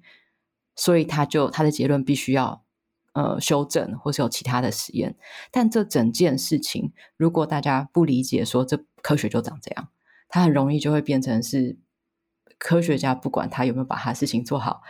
[0.80, 2.64] 所以他就他的结论必须要
[3.12, 5.18] 呃修正，或是有其他的实验。
[5.52, 9.90] 但这整件事情，如果大家不理解，说这科学就长这样，
[10.30, 11.78] 他很容易就会变成是
[12.58, 14.82] 科学家不管他有没有把他事情做好，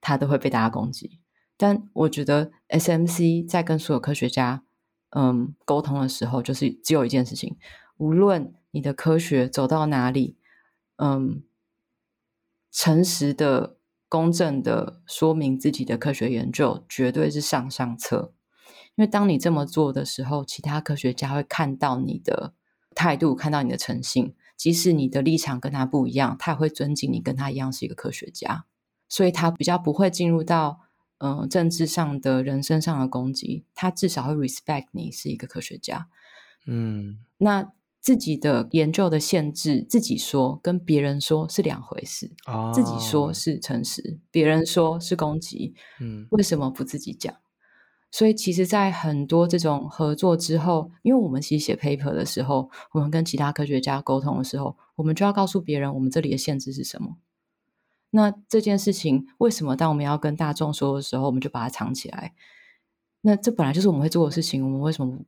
[0.00, 1.18] 他都会被大家攻击。
[1.56, 4.62] 但我觉得 SMC 在跟所有科学家
[5.08, 7.58] 嗯沟通的时候，就是只有一件事情：
[7.96, 10.36] 无论你的科学走到哪里，
[10.98, 11.42] 嗯，
[12.70, 13.79] 诚实的。
[14.10, 18.34] 公正的说明自己的科学研究，绝对是上上策。
[18.96, 22.52] 因为当你这么做的时候，其他科学家会看到你的
[22.94, 24.34] 态度，看到你的诚信。
[24.56, 28.66] 即使你的立场跟他不一样，他也会尊敬你，跟他一样是一个科学家。
[29.08, 30.80] 所以他比较不会进入到
[31.18, 36.08] 嗯、呃、政治上的人身上的攻击，他至少会 respect 你是一个科学家。
[36.66, 37.72] 嗯，那。
[38.00, 42.32] 自己的研究的限制，自己说跟别人说是两回事。
[42.46, 42.72] Oh.
[42.74, 45.74] 自己说是诚实，别人说是攻击。
[46.00, 47.34] 嗯，为什么不自己讲？
[48.10, 57.18] 所以其实，在很多这种合作之后，因为我们其实写 paper 的时候，我们跟其他科学家沟通的时候，我们就要告诉别人我们这里的限制是什么。
[58.10, 62.34] 那这件事情为什么当我们要跟大众说的时候，我们就把它藏起来？
[63.20, 65.18] 那这本来就是我们会做的事情，我们为什么？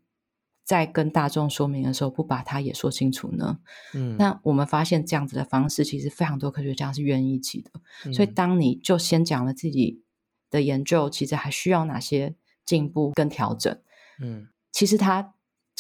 [0.65, 3.59] 在跟大众说明的时候，不把它也说清楚呢？
[3.95, 7.71] 嗯，那我们发现这样子的方式，其实非常多科学家是愿意一起的。
[8.07, 10.03] 嗯，所以，当你就先讲了自己
[10.51, 13.77] 的研究，其实还需要哪些进步跟调整？
[14.21, 15.35] 嗯，其实它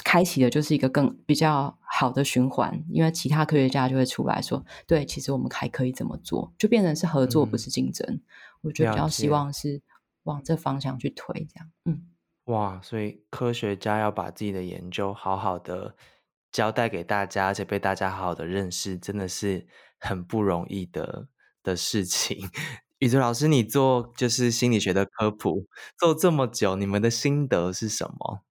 [0.04, 8.04] 开启的就是一个更比较好的循环，因为其他科学家就会出来说：“对，其实我们还可以怎么做？”就变成是合作，不是竞争。
[8.10, 8.22] 嗯，
[8.62, 9.80] 我觉得比较希望是
[10.24, 11.70] 往这方向去推，这样。
[11.84, 12.08] 嗯。
[12.46, 15.94] 哇，所以科学家要把自己的研究好好的
[16.50, 19.64] 交代给大家，而且被大家好好的认识，真的是
[19.98, 21.28] 很不容易的
[21.62, 22.38] 的事情。
[22.98, 25.66] 宇哲老师，你做就是心理学的科普
[25.98, 28.44] 做这么久，你们的心得是什么？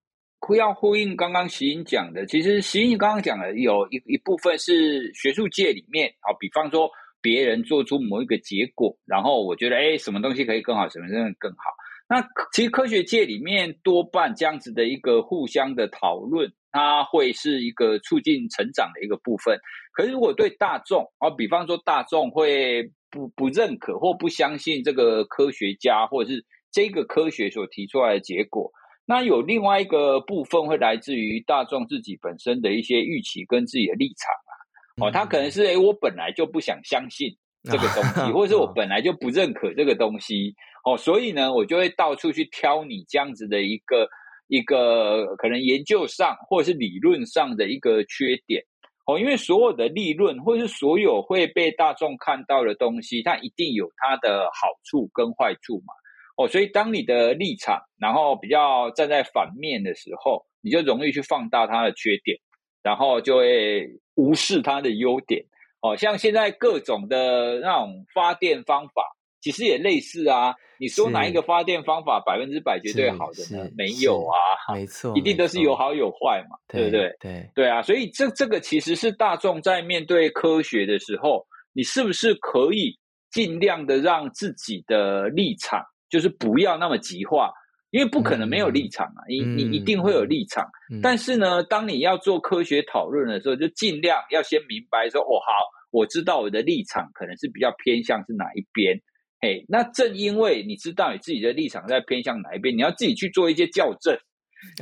[0.58, 6.90] 要呼应刚刚习颖讲的，其实习颖刚刚讲的有一一部分是学术界里面啊，比方说
[7.22, 11.72] 别人做出某一个结果，然后我觉得哎，什么东西可以更好，什么东西更好。
[12.12, 12.22] 那
[12.52, 19.58] 其实科学界里面多半这样子的一个互相的讨论，它会是一个促进成长的一个部分。
[19.94, 28.70] 可是如果对大众啊，比方说大众会不不认可或不相信这个科学家或者是这个科学所提出来的结果，
[29.06, 35.08] 那有另外一个部分会来自于大众自己本身的一些预期跟自己的立场啊。
[35.08, 37.30] 哦，他可能是诶，我本来就不想相信
[37.64, 40.54] 这个东西，或者是我 本来就不认可这个东西。
[40.84, 44.10] 哦，所以呢，我就会到处去挑你这样子的一个
[44.48, 48.64] 一个可能研究上或者是理论上的一个缺点。
[49.06, 55.94] 哦，因为所有的利润或者是所有会被大众看到的东西，它一定有它的好处跟坏处嘛。
[56.38, 62.38] 哦，所以当你的立场然后比较站在反面的时候，你就容易去放大它的缺点，
[62.82, 65.46] 然后就会无视它的优点。
[65.82, 69.04] 哦，像现在各种的那种发电方法。
[69.42, 73.70] 其实也类似啊，你说哪一个发电方法百分之百绝对好的呢？
[73.76, 74.38] 没有啊，
[74.74, 77.16] 没错，一定都是有好有坏嘛，对不对？
[77.20, 82.98] 对对啊，所以这这个其实是大众在面对科学的时候，你是不是可以
[83.32, 87.52] 尽量的让自己的立场就是不要那么极化，
[87.90, 90.70] 因为不可能没有立场啊，你你一定会有立场。
[91.02, 95.52] 但是呢，当你要做科学讨论的时候，就尽量要先明白说，哦，好，
[95.90, 99.02] 我知道我的立场可能是比较偏向是哪一边。
[99.42, 104.18] 嘿，那正因为你知道你自己的立场在偏向哪一边，你要自己去做一些校正，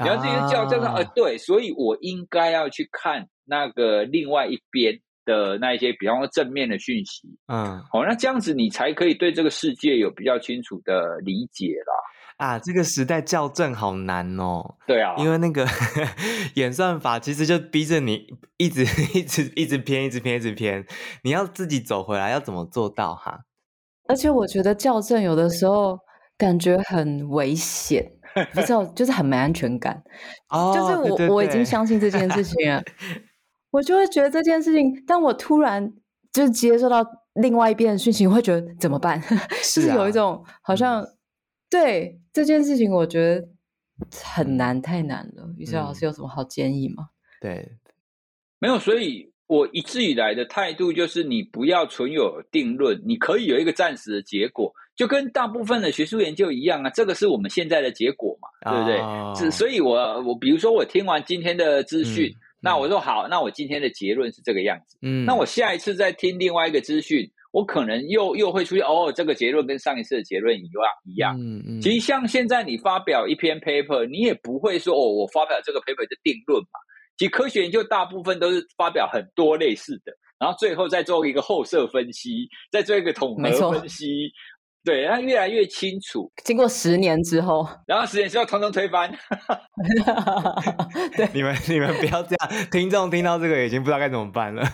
[0.01, 4.99] 你要自己校正啊，呃，对，所以我应该要去看那个另外一边。
[5.25, 12.47] 的那一些，比方说正面的讯息，嗯，好，那这样子你才可以对这个世界有比较清楚的理解啦。
[12.47, 14.77] 啊，这个时代校正好难哦。
[14.87, 15.67] 对啊，因为那个
[16.55, 18.25] 演算法其实就逼着你
[18.57, 18.81] 一直
[19.13, 20.83] 一直一直偏，一直偏，一直偏，
[21.23, 23.41] 你要自己走回来，要怎么做到哈？
[24.09, 25.97] 而且我觉得校正有的时候
[26.37, 28.11] 感觉很危险，
[28.53, 30.03] 不知道就是很没安全感。
[30.49, 32.83] 哦，就是我对对对，我已经相信这件事情了。
[33.71, 35.93] 我就会觉得这件事情，但我突然
[36.33, 39.21] 就接受到另外一边的讯息，我会觉得怎么办？
[39.21, 41.07] 是、啊、就是有一种好像、嗯、
[41.69, 43.47] 对这件事情，我觉得
[44.23, 45.53] 很难，太难了。
[45.55, 47.09] 于是老师有什么好建议吗？
[47.39, 47.77] 对，
[48.57, 48.79] 没有。
[48.79, 56.89] 所以我一直以来的态度就是，你不要存有定论，你可以有一个暂时的结果，就跟大部分的学术研究一样啊。
[56.91, 59.51] 这个是我们现在的结果嘛，哦、对不对？
[59.51, 62.29] 所以我我比如说我听完今天的资讯。
[62.29, 64.97] 嗯那我说好，那我今天的结论是这个样子。
[65.01, 71.38] 嗯，那我下一次再听另外一个资讯，我可能又又会出现哦，这个结论跟上一次的结论一样一样。
[71.39, 71.79] 嗯嗯。
[71.79, 76.79] 其实像现在你发表一篇 paper，你也不会说哦，我发表这个 paper 的定论嘛。
[77.19, 84.32] 其实科学研究大部分都是发表很多类似的，然后最后再做一个后设分析，再做一个统合分析。
[84.86, 86.32] 对，它越来越清楚。
[86.45, 89.12] 经过十年之后，然后十年之后统统推翻。
[91.17, 94.63] 对，你们你们不要这样，听众听到这个已经不知道该怎么办了。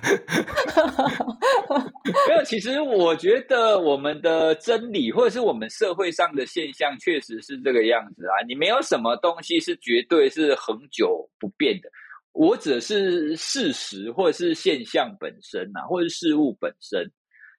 [2.30, 8.46] 没有，其实我觉得我们的真理，或者是我们社会上的现象，确实是这个样子啊。
[8.48, 11.90] 你没有什么东西是绝对是恒久不变的。
[12.36, 17.10] 我指的是事实，或者是现象本身啊，或者是事物本身。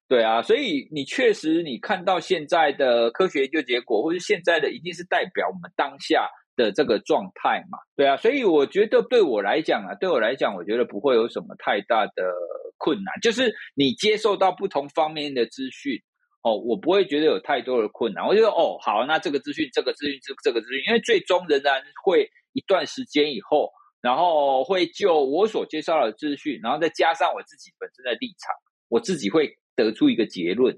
[0.09, 7.79] 对啊，所以你确实你看到现在的科学研究结果，或是现在的一定是代表我们当下的这个状态嘛？
[7.97, 12.33] 对啊，所以我觉得对我来讲啊，对我来讲，我觉得不会有什么太大的
[12.77, 13.13] 困难。
[13.21, 16.01] 就是你接受到不同方面的资讯，
[16.43, 18.25] 哦，我不会觉得有太多的困难。
[18.25, 28.55] 我觉得哦，好，那这个资讯，这个资讯，这这个资讯，因为最终仍然会一段时间以后，然后会就我所介绍的资讯，然后再加上我自己本身的立场，
[28.89, 29.57] 我自己会。
[29.77, 30.75] 得出一个结论，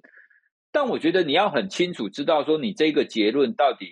[0.73, 3.87] 但我觉得你要很清楚知道说你这个结论到底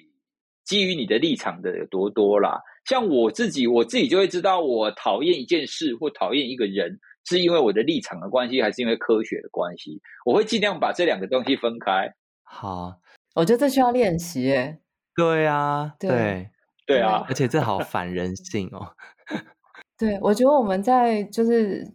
[0.64, 2.60] 基于你的立场的有多多啦。
[2.86, 10.02] 像我自己，我自己就会知道我讨厌一件事或讨厌一个人，是因为我的立场的关系，还是因为科学的关系。
[10.24, 12.12] 我会尽量把这两个东西分开。
[12.42, 12.98] 好，
[13.36, 14.80] 我觉得这需要练习耶。
[15.14, 16.50] 对啊，对对，
[16.87, 18.88] 对啊，而且这好反人性哦。
[19.99, 21.87] 对，我觉得我们在就是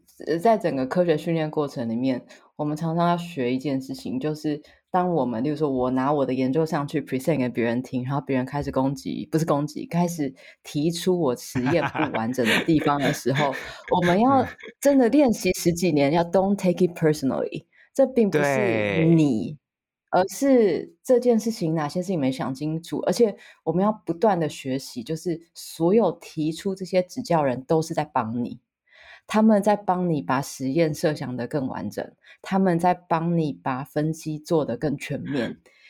[0.41, 2.25] 在整个科学训练过程里面。
[2.57, 13.51] 我们常常要学一件事情，就是当我们，例如说，我拿我的研究上去 present 给别人听，然后别人开始攻击，不是攻击，开始提出我实验不完整的地方的时候，
[13.95, 14.45] 我们要
[14.79, 17.65] 真的练习十几年，要 don't take it personally。
[17.95, 19.57] 这并不是你，
[20.11, 28.59] 而是这件事情哪些事情没想清楚，而且我们要不断的学习，就是所有提出这些指教人都是在帮你。
[29.27, 35.57] 他们在帮你把实验设想得更完整，他们在帮你把分析做得更全面。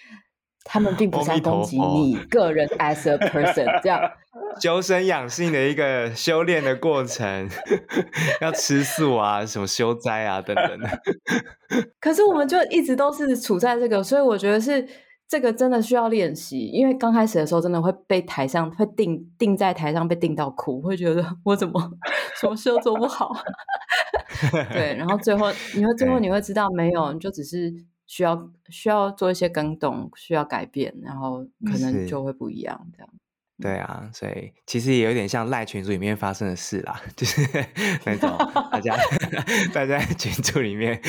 [0.64, 4.00] 他们并不是要攻击你个人 as a person，这样
[4.62, 7.50] 修身养性的一个修炼的过程，
[8.42, 10.90] 要吃素啊，什么修斋啊等等的。
[12.00, 14.88] 可是我们就一直都是处在这个，所以我觉得是。
[15.32, 21.90] 这个真的需要练习，因为刚开始的时候真的会被台上会定定在台上被定到哭，会觉得我怎么
[22.36, 23.32] 什么事都做不好。
[24.74, 27.74] 对，然后最后你会最后你会知道没有，你就只是
[28.12, 33.10] 需要需要做一些更动，需要改变，然后可能就会不一样这样。
[33.62, 37.42] 对啊，所以其实也有点像赖群组里面发生的事啦， 就是
[38.04, 38.30] 那种
[38.70, 38.98] 大家
[39.72, 41.00] 大家在群组里面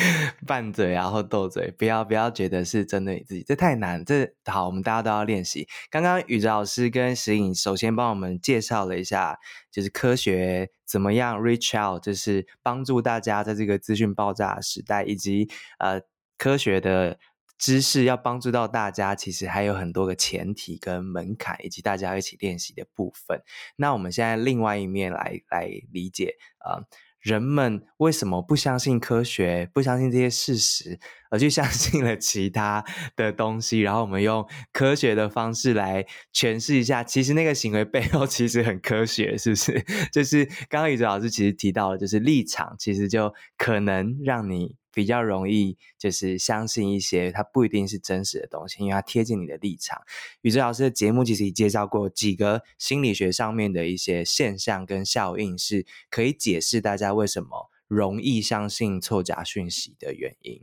[0.47, 4.05] 拌嘴啊或斗嘴，不要不要觉得是针对你自己，这太难。
[4.05, 5.67] 这好，我们大家都要练习。
[5.89, 9.39] 刚刚宇哲老师跟石颖首先帮我们介绍了一下，
[9.69, 15.49] 就是科学怎么样 reach out，就是帮助大家在这个资讯爆炸的时代，以及
[15.79, 15.99] 呃
[16.43, 17.17] 科学的。
[17.55, 23.41] 知识要帮助到大家，其实还有很多个前提跟门槛，以及大家一起练习的部分。
[23.77, 26.35] 那我们现在另外一面来来理解，
[26.65, 26.83] 呃，
[27.21, 32.83] 人们为什么不相信科学，不相信这些事实，而去相信了其他
[33.15, 33.79] 的东西？
[33.79, 39.85] 然后我们用科学的方式来诠释一下，其实那个行为背后其实很科学，是不是？
[40.11, 44.75] 就是刚刚宇哲老师其实提到了，就是立场，其实就可能让你。
[44.93, 50.01] 比较容易就是相信一些它不一定是真实的东西，因为它贴近你的立场。
[50.41, 60.61] 宇哲老师的节目其实也介绍过几个心理学上面的一些现象跟效应，是可以解释大家为什么容易相信错假讯息的原因。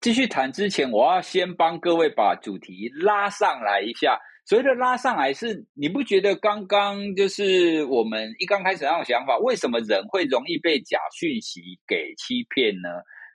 [0.00, 4.18] 继续谈之前，我要先帮各位把主题拉上来一下。
[4.46, 12.88] 所谓的拉上来是，你不觉得刚刚就是我们一刚开始那种想法，为什么人会容易被假讯息给欺骗呢？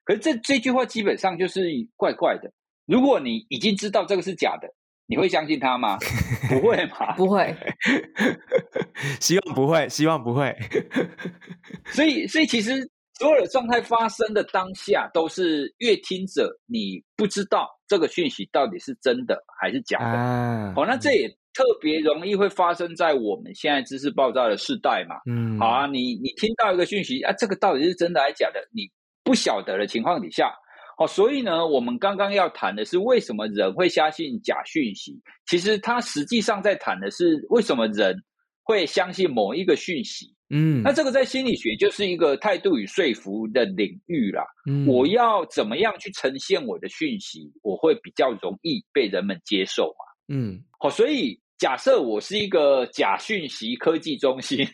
[0.06, 1.62] 可是这这句话基本上就是
[1.98, 2.50] 怪怪的。
[2.86, 4.68] 如果你已经知道这个是假的，
[5.08, 5.98] 你会相信他吗？
[6.48, 7.16] 不会吗？
[7.16, 7.56] 不会。
[9.20, 10.56] 希望不会，希望不会。
[11.92, 12.88] 所以，所以其实
[13.18, 20.06] 所有的状态发生的当下，都是阅听者你不知道这个讯息到底是真的还是假的。
[20.06, 25.16] 啊、哦，那这也特别容易会发生在我们现在知识爆炸的时代嘛。
[25.26, 28.60] 嗯，好啊，你你听到一个讯息啊，这个到底是真的还是假的？
[28.72, 28.88] 你。
[29.26, 30.54] 不晓得的情况底下，
[30.98, 35.20] 哦，所以呢，我们刚刚要谈的是为什么人会相信假讯息。
[35.46, 38.24] 其实他实际上在谈的是为什么人
[38.64, 40.34] 会相信某一个讯息。
[40.52, 44.46] 嗯，那这个在心理学就是一个态度与说服的领域啦。
[44.70, 50.36] 嗯，我要怎么样去呈现我的讯息，我会比较容易被人们接受嘛。
[50.36, 54.68] 嗯，好，所以假设我是一个假讯息科技中心，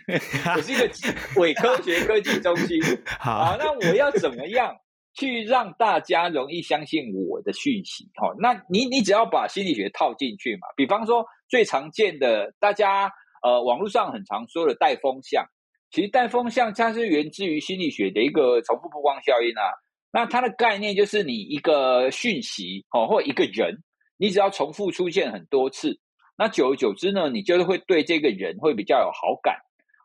[0.56, 0.90] 我是一个
[1.40, 2.80] 伪科学科技中心。
[3.20, 4.76] 好，那我要怎么样
[5.14, 8.06] 去让大家容易相信我的讯息？
[8.20, 10.68] 哦，那你你只要把心理学套进去嘛。
[10.76, 13.12] 比方说最常见的，大家
[13.44, 15.46] 呃网络上很常说的带风向，
[15.92, 19.70] 其实带风向它是源自于心理学的一个重复曝光效应啊。
[20.12, 23.84] 那它的概念就是你一个讯息哦，或一个人，
[24.18, 26.00] 你只要重复出现很多次。
[26.42, 29.56] 那久而久之呢，你就是会对这个人会比较有好感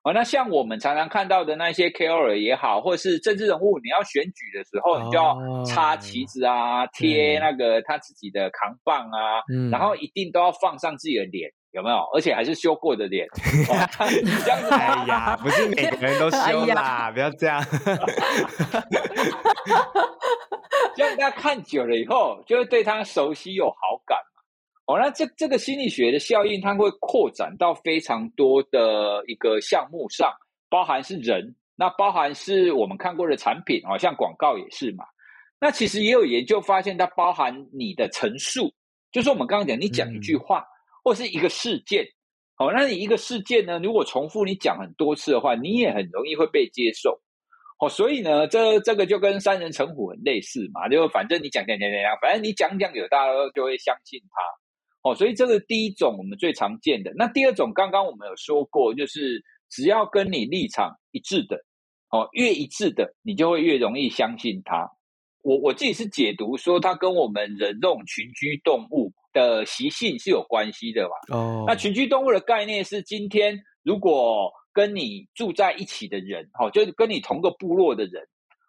[0.04, 0.12] 哦。
[0.12, 11.96] 那像我们常常看到的那些 KOL 也好，或者是政治人物，你要选举的时候，你就要插旗子啊，哦、贴那个他自己的扛棒啊，嗯、然后一定都要放上自己的脸，有没有？
[12.14, 13.26] 而且还是修过的脸。
[13.72, 17.64] 哇这样子，哎呀，不是每个人都修啦，哎、不要这样。
[20.94, 24.18] 这样大家看久了以后，就会对他熟悉有好感。
[24.86, 30.32] 哦，那这这个心理学的效应，它会扩展到非常多的一个项目上，
[30.68, 35.04] 包含是人，那包含是我们看过的产品，好像广告也是嘛。
[35.60, 38.72] 那其实也有研究发现，它包含你的陈述，
[39.10, 40.70] 就是我们刚刚讲，你讲一句话、嗯、
[41.02, 42.06] 或是一个事件，
[42.54, 47.20] 好，那你一个事件呢，如果重复你讲很多次的话，你也很容易会被接受。
[47.80, 54.65] 哦，所以呢，这这个就跟三人成虎很类似嘛，就反正你讲讲讲讲讲，反正你讲讲有，大家都就会相信他。
[55.06, 57.12] 哦，所以这个第一种我们最常见的。
[57.14, 59.40] 那第二种，刚刚我们有说过，就是
[59.70, 61.64] 只要跟你立场一致的，
[62.10, 64.90] 哦，越一致的，你就会越容易相信他。
[65.44, 71.14] 我我自己是解读说，它跟我们人这种群居动物的习性是有关系的吧。
[71.32, 78.26] 哦，那群居动物的概念是，今天如果跟你住在一起的人，哦，就是跟你同个部落的人。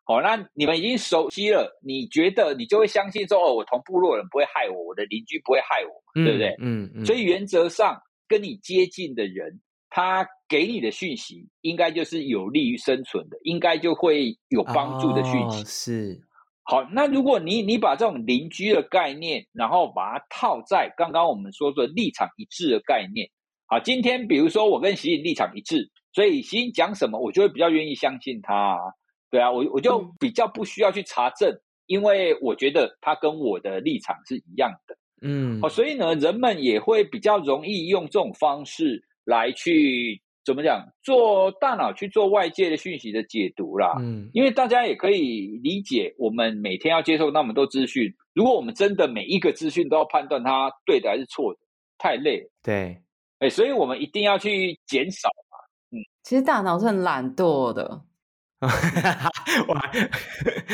[0.07, 6.55] 哦，那你们已经熟悉了，你觉得你就会相信说，哦，我同部落人不会害我，我的邻居不会害我，嗯、对不对？
[6.59, 6.91] 嗯嗯。
[6.95, 15.61] 嗯，所以原则上，跟你接近的人，他给你的讯息，应该就是有利于生存的，应该就会有帮助的讯息。
[15.61, 16.21] 哦、是。
[16.63, 23.29] 好，那如果你你把这种邻居的概念，然后把它套在刚刚我们说的立场一致的概念，
[23.65, 28.77] 好，今天比如说我跟习颖立场一致，所以习颖讲什么，我就会比较愿意相信他、啊。
[29.29, 51.59] 对啊，我我就比较不需要去查证，嗯、因为我觉得他跟我的立场是一样的，嗯，哦，所以呢，人们也会比较容易用这种方式来去怎么讲，做大脑去做外界的讯息的解读啦，嗯，因为大家也可以理解，我们每天要接受那么多资讯，如果我们真的每一个资讯都要判断它对的还是错的，
[51.97, 52.97] 太累了，对，
[53.39, 55.57] 哎，所以我们一定要去减少嘛，
[55.91, 58.01] 嗯，其实大脑是很懒惰的。
[58.59, 59.29] 哈哈哈！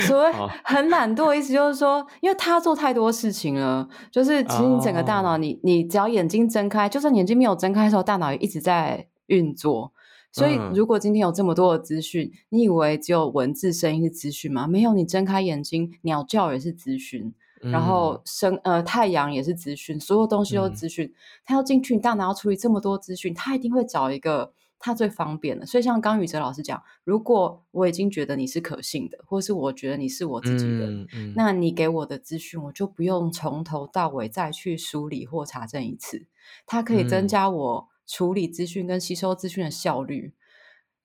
[0.07, 0.31] 所谓
[0.63, 9.91] 很懒惰，意思就是说，因为他做太多事情了，就是其实你整个大脑，你你只要眼睛睁开，就算眼睛没有睁开的时候，大脑也一直在运作。
[10.31, 14.65] 所以，如果今天有这么多的资讯，你以为只有文字声音是资讯吗？
[14.65, 21.13] 没有，你睁开眼睛，鸟叫也是资讯，然后生呃太阳也是资讯，所有东西都是资讯。
[21.45, 24.53] 他要进去，你大脑要处理这么多资讯，他一定会找一个。
[24.85, 25.65] 它最方便的。
[25.65, 36.27] 所以像刚宇哲老师讲，如果我已经觉得你是可信的，或是我觉得你是我自己的，嗯嗯、那你给我的资讯，我就不用从头到尾再去梳理或查证一次。
[36.65, 40.33] 它可以增加我处理资讯跟吸收资讯的效率。
[40.35, 40.35] 嗯、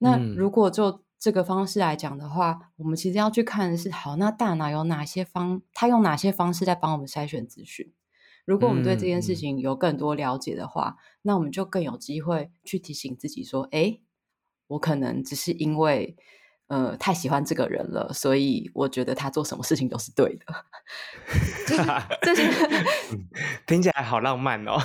[0.00, 7.92] 那如果就这个方式来讲的话，我们其实要去看的是，好，那大脑有哪些方，它用哪些方式在帮我们筛选资讯？
[8.48, 13.98] 如果我们对这件事情有更多了解的话，嗯、那我们就更有机会去提醒自己说，哎，
[14.68, 16.16] 我可能只是因为
[16.68, 20.46] 呃太喜欢这个人了，所以我觉得他做什么事情都是对的。
[22.22, 22.48] 这些
[23.68, 24.78] 听起来好浪漫哦。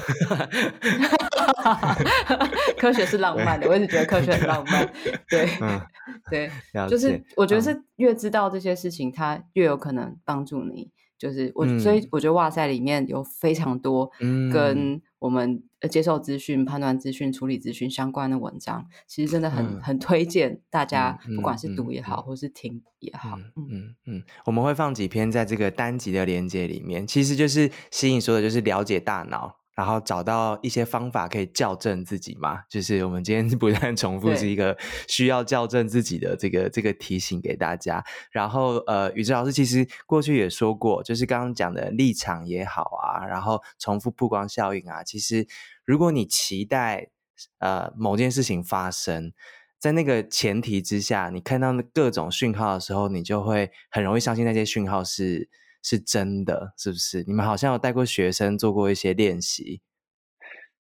[2.78, 4.94] 科学是浪漫的，我一直觉得科学很浪漫。
[5.30, 5.82] 对， 嗯、
[6.30, 6.52] 对，
[6.90, 10.92] 就是我觉得是越知道这些事情，它越有可能帮助你。
[11.24, 14.12] 就是我，嗯、所以我觉得哇塞里面有非常多
[14.52, 23.38] 跟我们接受资讯、判断资讯、处理资讯相关的文章，其实真的很、嗯、很推荐大家，不管是读也好，嗯、或是听也好。
[23.56, 29.63] 嗯嗯嗯，我们会放几篇在这个单集的连接里面，其实就是吸引说的，就是了解大脑。
[29.76, 38.04] 然后找到一些方法可以校正自己嘛，就是我们今天 不断重复是一个需要校正自己的这个这个提醒给大家。
[38.32, 45.48] 然后呃，宇哲老师其实过去也说过，就是刚刚讲的立场也好啊，然后重复曝光效应啊，其实
[45.86, 47.10] 如果你期待
[47.58, 49.34] 呃某件事情发生，
[49.80, 55.50] 在那个前提之下，你看到各种讯号的时候，你就会很容易相信那些讯号是。
[55.84, 57.24] 是真的，是不是？
[57.28, 59.82] 你们好像有带过学生做过一些练习。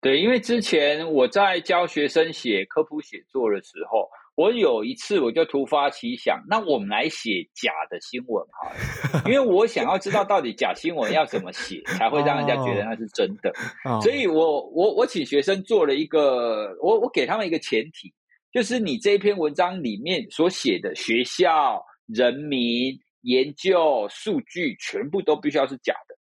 [0.01, 13.51] 对，因为之前我在教学生写科普写作的时候，我有一次我就突发奇想，那我们来写假的新闻好了，因为我想要知道到底假新闻要怎么写才会让人家觉得那是真的。
[13.83, 14.01] Oh.
[14.01, 18.13] 所以我我我请学生做了一个，我我给他们一个前提，
[18.53, 22.97] 就是你这篇文章里面所写的学校、人名。
[23.21, 26.15] 研究数据全部都必须要是假的，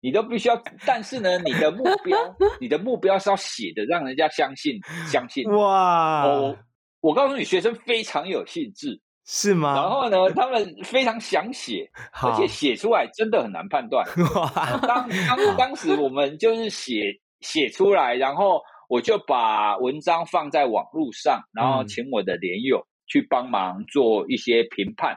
[0.00, 0.62] 你都必须要。
[0.86, 5.50] 但是呢，你的目标，你的目标是要写的，让人家相信，相信。
[5.50, 6.26] 哇！
[6.26, 6.56] 我
[7.00, 9.74] 我告诉你，学生非常有兴致，是吗？
[9.74, 11.90] 然后呢，他们非常想写，
[12.22, 14.06] 而且写出来真的很难判断。
[14.34, 14.78] 哇！
[14.86, 25.16] 当当当时我们就是写写出来，然后我就把文章放在网络上，然后请我的连友去帮忙做一些评判。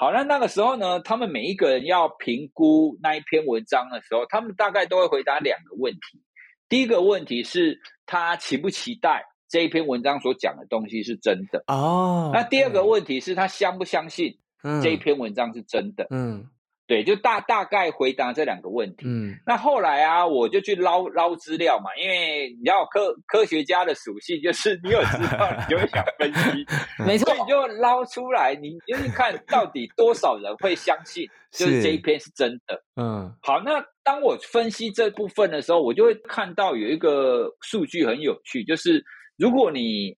[0.00, 6.22] 好，那那个时候呢，他们每一个人要评估那一篇文章的时候，他们大概都会回答两个问题。
[6.70, 12.30] 第一个问题是他期不期待这一篇文章所讲的东西是真的哦。
[12.32, 14.38] 那第二个问题是他相不相信
[14.82, 16.06] 这一篇文章是真的？
[16.08, 16.36] 嗯。
[16.36, 16.48] 嗯
[16.90, 19.04] 对，就大大概回答这两个问题。
[19.06, 26.66] 嗯，那后来啊，我就去捞捞资料嘛，因为你知道科科学家的属性就是你有资料，你就会想分析，
[27.06, 32.82] 没错，你就捞出来，你就是看到底多少人会相信，就是这一篇是真的。
[32.96, 39.04] 嗯，好，那当我分析这部分的时候，我就会看到有一个数据很有趣，就是
[39.38, 40.12] 如果你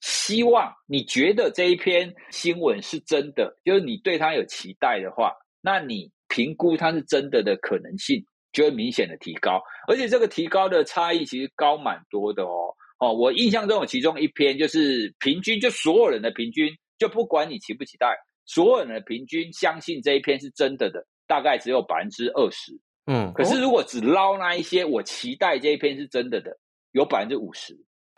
[0.00, 5.32] 希望你觉得这一篇新闻是真的，就是你对它有期待的话。
[5.66, 12.72] 那你评估它是真的的可能性就会明显的提高，而且这个提高的差异其实高蛮多的哦。
[13.00, 18.06] 哦，我印象中有其中一篇就是平均，就所有人的平均，就不管你期不期待，
[18.44, 22.72] 所有人的平均相信这一篇是真的的，大概只有百分之二十。
[23.06, 26.56] 嗯，可是如果只捞那一些我期待这一篇是真的的，
[26.92, 27.76] 有百分之五十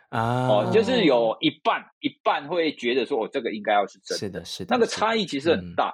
[0.09, 5.93] 啊，哦，就是有一半一半会觉得说，我、哦、这个应该要是真的，是的，是的，那个差异其实很大。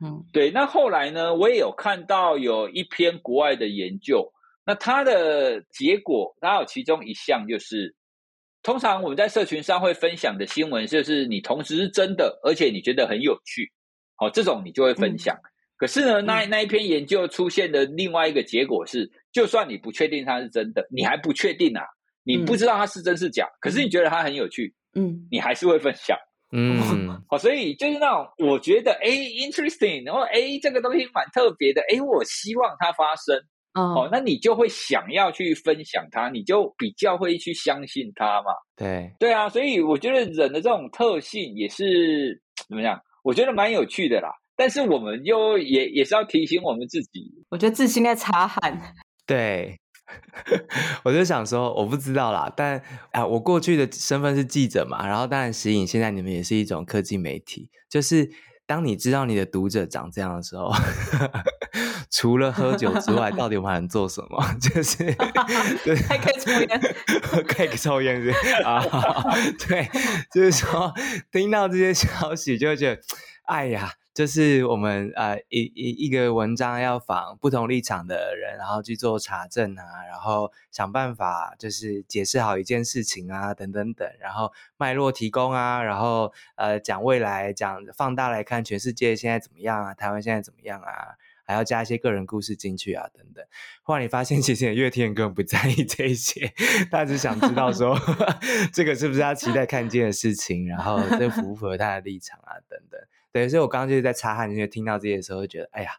[0.00, 0.10] 嗯。
[0.10, 4.32] 嗯，对，那后来呢，我也有看到有一篇国外的研究，
[4.64, 7.94] 那它的结果，它有其中一项就是，
[8.62, 13.72] 通常我们在社群上会分享的新闻，就是你同时是真的，而且你觉得很有趣，
[14.18, 15.34] 哦，这种你就会分享。
[15.34, 21.82] 嗯、可是呢，那那一篇研究出现的另外一个结果是，就算你不确定它是真的，你还不确定啊，
[22.22, 26.16] 你不知道它是真是假，嗯、可是你觉得它很有趣，嗯，你还是会分享。
[26.50, 33.36] 嗯，好， 所以就是那种我觉得哎，interesting，然后哎，这个东西蛮特别的，哎，我希望它发生，
[33.74, 38.52] 哦，那你就会想要去分享它，你就比较会去相信它嘛。
[38.76, 42.98] 对，对啊，所以我觉得人的这种特性也是 怎么样？
[43.22, 44.30] 我觉得蛮有趣的啦。
[44.56, 48.80] 但是我们又也也是要提醒我们自己，我觉得自信在擦汗。
[49.26, 49.78] 对。
[51.04, 52.82] 我就想说，我不知道啦，但
[53.12, 58.30] 啊，我过去的身份是记者嘛，然后当然，食饮现在你们也是一种科技媒体，就是
[58.66, 60.72] 当你知道你的读者长这样的时候，
[62.10, 64.42] 除了喝酒之外，到底我们还能做什么？
[64.60, 64.96] 就是
[65.84, 66.80] 对，还可以抽烟，
[67.46, 68.30] 可以抽烟是
[68.64, 68.82] 啊，
[69.66, 69.88] 对，
[70.32, 70.92] 就是说
[71.30, 73.02] 听到这些消息就会觉得，
[73.46, 73.92] 哎呀。
[74.18, 91.14] 就是我们呃一一一个文章要访不同立场的人，然后去做查证啊，然后想办法就是解释好一件事情啊，等等等，然后脉络提供啊，然后呃讲未来，讲放大来看全世界现在怎么样啊，台湾现在怎么样啊，
[91.44, 93.44] 还要加一些个人故事进去啊，等等。
[93.84, 96.52] 后来你发现，其实阅听人根本不在意这些，
[96.90, 97.96] 他只想知道说
[98.74, 103.00] 这个是不是他期待 看见的事情，然后这符不符合他的立场啊，等等。
[103.32, 105.90] 对，所以我刚刚就是在擦汗，就听到这些的时候，会觉得哎呀，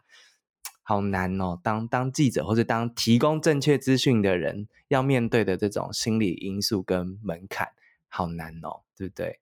[0.82, 1.58] 好难哦！
[1.62, 7.68] 当当记者或者当提供正确资讯的人，要面对的这种心理因素跟门槛，
[8.08, 9.38] 好难哦，对不对？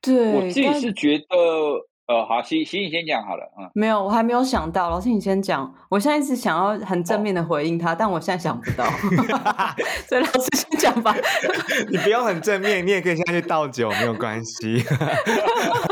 [0.00, 1.26] 对，我自己是觉得。
[2.08, 5.74] 呃，好，行行，你先讲好了，嗯，没有，我还没有想到，老师你先讲。
[5.90, 8.86] 我现在一直想要很正面的回应他，哦、但我现在想不到，
[10.08, 11.14] 所以老师先讲吧。
[11.92, 14.82] 你不用很正面，你也可以现在去倒酒，没有关系。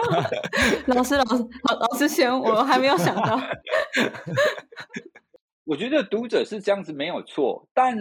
[0.87, 1.35] 老师，老师，
[1.69, 3.41] 老老师先，我还没有想到。
[5.65, 7.97] 我觉得读者是这样子没有错，但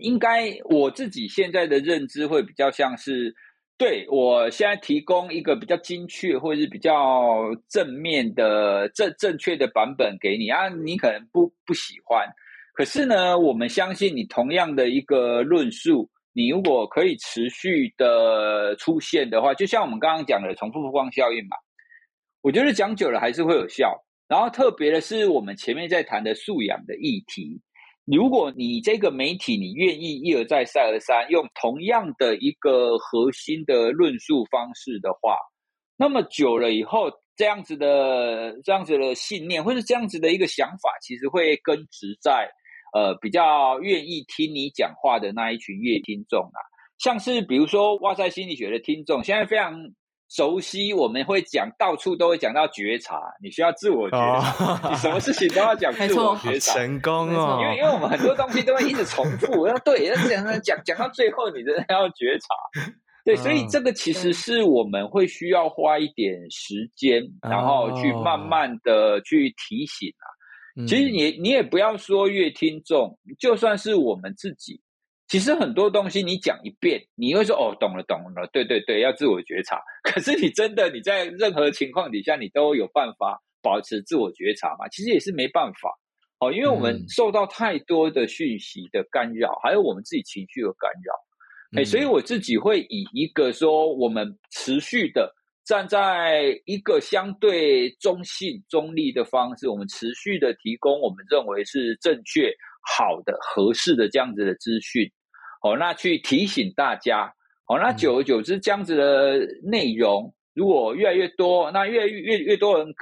[0.00, 3.34] 应该我自己现在的认知会比较像是。
[3.78, 12.26] 对，我现在提供一个比较精确或者是比较正面的正正确的版本给你啊，你可能不不喜欢，
[12.72, 21.56] 可是呢，我们相信你同样的一个论述，你如果可以持续的出现的话，就像我们刚刚讲的重复曝光效应嘛，
[22.42, 24.04] 我觉得讲久了还是会有效。
[24.28, 27.62] 然后特别的是，我们前面在谈的素养的议题。
[28.04, 35.38] 如果你这个媒体你愿意一而再再而三用同样的一个核心的论述方式的话，
[35.96, 42.50] 那么久了以后，这样子的这样子的信念或者这样子的一个想法，其实会根植在
[42.96, 46.58] 呃比较愿意听你讲话的那一群乐听众啊，
[46.98, 49.74] 像是比如说哇塞心理学的听众，现在非常。
[50.28, 57.60] 熟悉，我们会讲，到处都会讲到觉察，你需要自我觉察，哦、你什么事情都要讲 自我觉察，成功哦。
[57.62, 62.90] 因为因为我们很多东西都会一直重复， 要对，要讲讲讲到最后，你真的要觉察。
[63.24, 70.26] 对，所以这个其实是我们会需要花一点时间，嗯、然后去慢慢的去提醒啊。
[70.76, 74.80] 哦、其实你你也不要说越听众，就算是我们自己。
[75.28, 79.80] 其实很多东西你讲一遍，你会说哦，懂了，懂了，对对对，要自我觉察。
[80.04, 84.86] 可是你真的你在任何情况底下，你都有办法保持自我觉察吗？
[84.88, 85.90] 其实也是没办法
[86.38, 91.12] 哦，因为我们受到太多的讯息的干扰，嗯、还有我们自己情绪的干扰。
[91.76, 95.34] 哎、嗯，所以我自己会以一个说，我们持续的
[95.66, 102.54] 站在一个相对中性、中立的方式，我们持续的提供我们认为是正确。
[102.88, 105.10] 好的，合适的这样子的资讯，
[105.60, 107.34] 哦，那去提醒大家，
[107.66, 112.94] 哦，那久而久之，这样子的内容如果越来越多，那越越越多人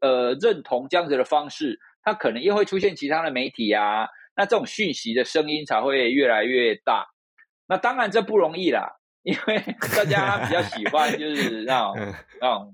[0.00, 7.06] 呃认同这样子的方式，它可能又会出现其他的媒体啊，那这种讯息的声音才会越来越大。
[7.68, 8.88] 那当然这不容易啦，
[9.26, 9.58] 因为
[9.96, 11.96] 大家比较喜欢就是那种
[12.40, 12.72] 那种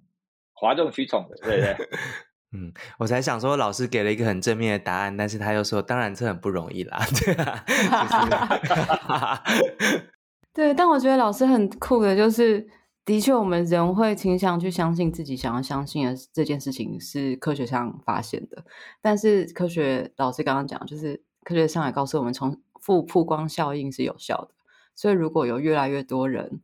[0.53, 1.74] 哗众取宠的，对不对？
[2.55, 7.64] 嗯，我才想说，老师给了一个很正面的答案，但是他又说，当然这很不容易啦， 对啊，
[10.53, 12.68] 对，但我觉得老师很酷的，就是
[13.07, 18.62] 的确我们人会倾向去相信自己想要相信的这件事情是科学上发现的，
[19.00, 24.50] 但是科学老师刚刚讲，就是科学上也告诉我们，重复曝光效应是有效的，
[24.95, 26.61] 所以如果有越来越多人，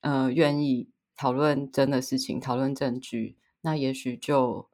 [0.00, 4.68] 呃，愿意讨论真的事情，讨论证据，那也许就。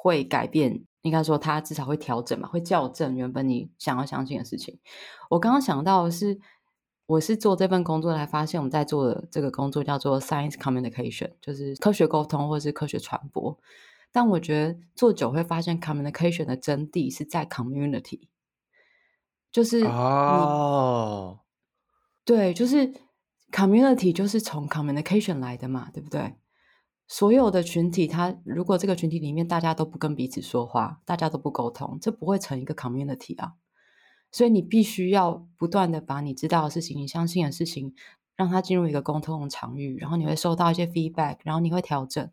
[0.00, 4.78] 会改变，应该说他至少会调整嘛，会校正原本你想要相信的事情。
[5.28, 6.38] 我刚刚想到的是，
[7.06, 13.58] 我是做这份工作才发现，我们在做的这个工作叫做 science communication，就是科学沟通或是科学传播。
[14.12, 18.28] 但我觉得做久会发现，communication 的真谛是在 community，
[19.50, 21.40] 就是哦，
[22.28, 22.92] 对，就是
[23.50, 26.34] community 就是从 communication 来的嘛，对不对？
[27.06, 33.54] 所有的群体，它如果这个群体里面大家都不跟彼此说话，大家都不沟通，这不会成一个 community 啊。
[34.30, 37.94] 所以你必须要不断的把你知道的事情、你相信的事情，
[38.36, 42.30] 让它进入一个沟通的场域，然后你会收到一些 feedback，然后你会调整。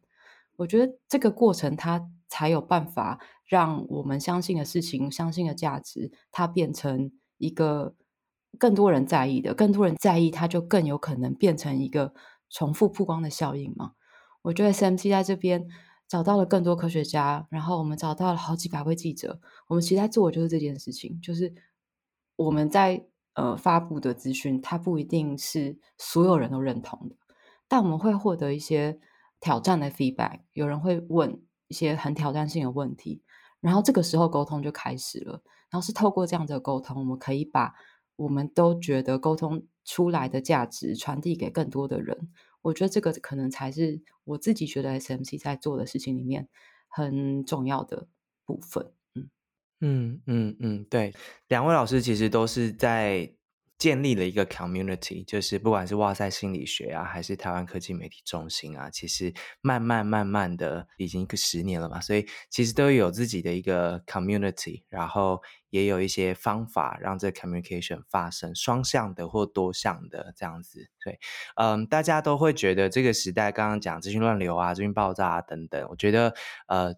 [0.58, 7.96] 我觉得这个过程，它才有办法让我们相信的事情、相信的价值，它变成一个
[8.58, 12.14] 更多人在意的，更多人在意，它就更有可能变成一个
[12.50, 13.94] 重复曝光的效应嘛。
[14.42, 15.68] 我觉得 SMT 在这边
[16.08, 19.40] 找到了更多科学家，然后我们找到了好几百位记者。
[19.68, 21.54] 我们其实在做的就是这件事情，就是
[22.36, 27.16] 我们在呃发布的资讯，它不一定是所有人都认同的，
[27.68, 29.00] 但我们会获得一些
[29.40, 30.42] 挑战的 feedback。
[30.54, 33.24] 有人会问一些很挑战性的问题，
[33.60, 35.42] 然后这个时候沟通就开始了。
[35.72, 37.74] 然后是透过这样的沟通，我们可以把
[38.16, 42.30] 我们都觉得沟通出来的价值传递给更多的人。
[42.62, 46.48] 我觉得这个可能才是我自己觉得 SMC 在做的事情里面
[46.88, 48.08] 很重要的
[48.46, 48.92] 部分。
[49.16, 49.30] 嗯
[49.82, 51.14] 嗯嗯嗯，对，
[51.48, 53.32] 两位老师其实都是在
[53.86, 59.32] 建立了一个 community，就是不管是哇塞心理学啊，还是台湾科技媒体中心啊，其实
[59.62, 65.40] 慢慢慢慢的已经一个十年了嘛，所以其实都有自己的一个 community，然后。
[65.72, 71.20] 也有一些方法让这 communication 发生双向的或多向的这样子，对，
[71.58, 76.34] 嗯，大家都会觉得这个时代刚刚讲资讯乱流啊、资讯爆炸啊等等，我觉得
[76.68, 76.96] 呃，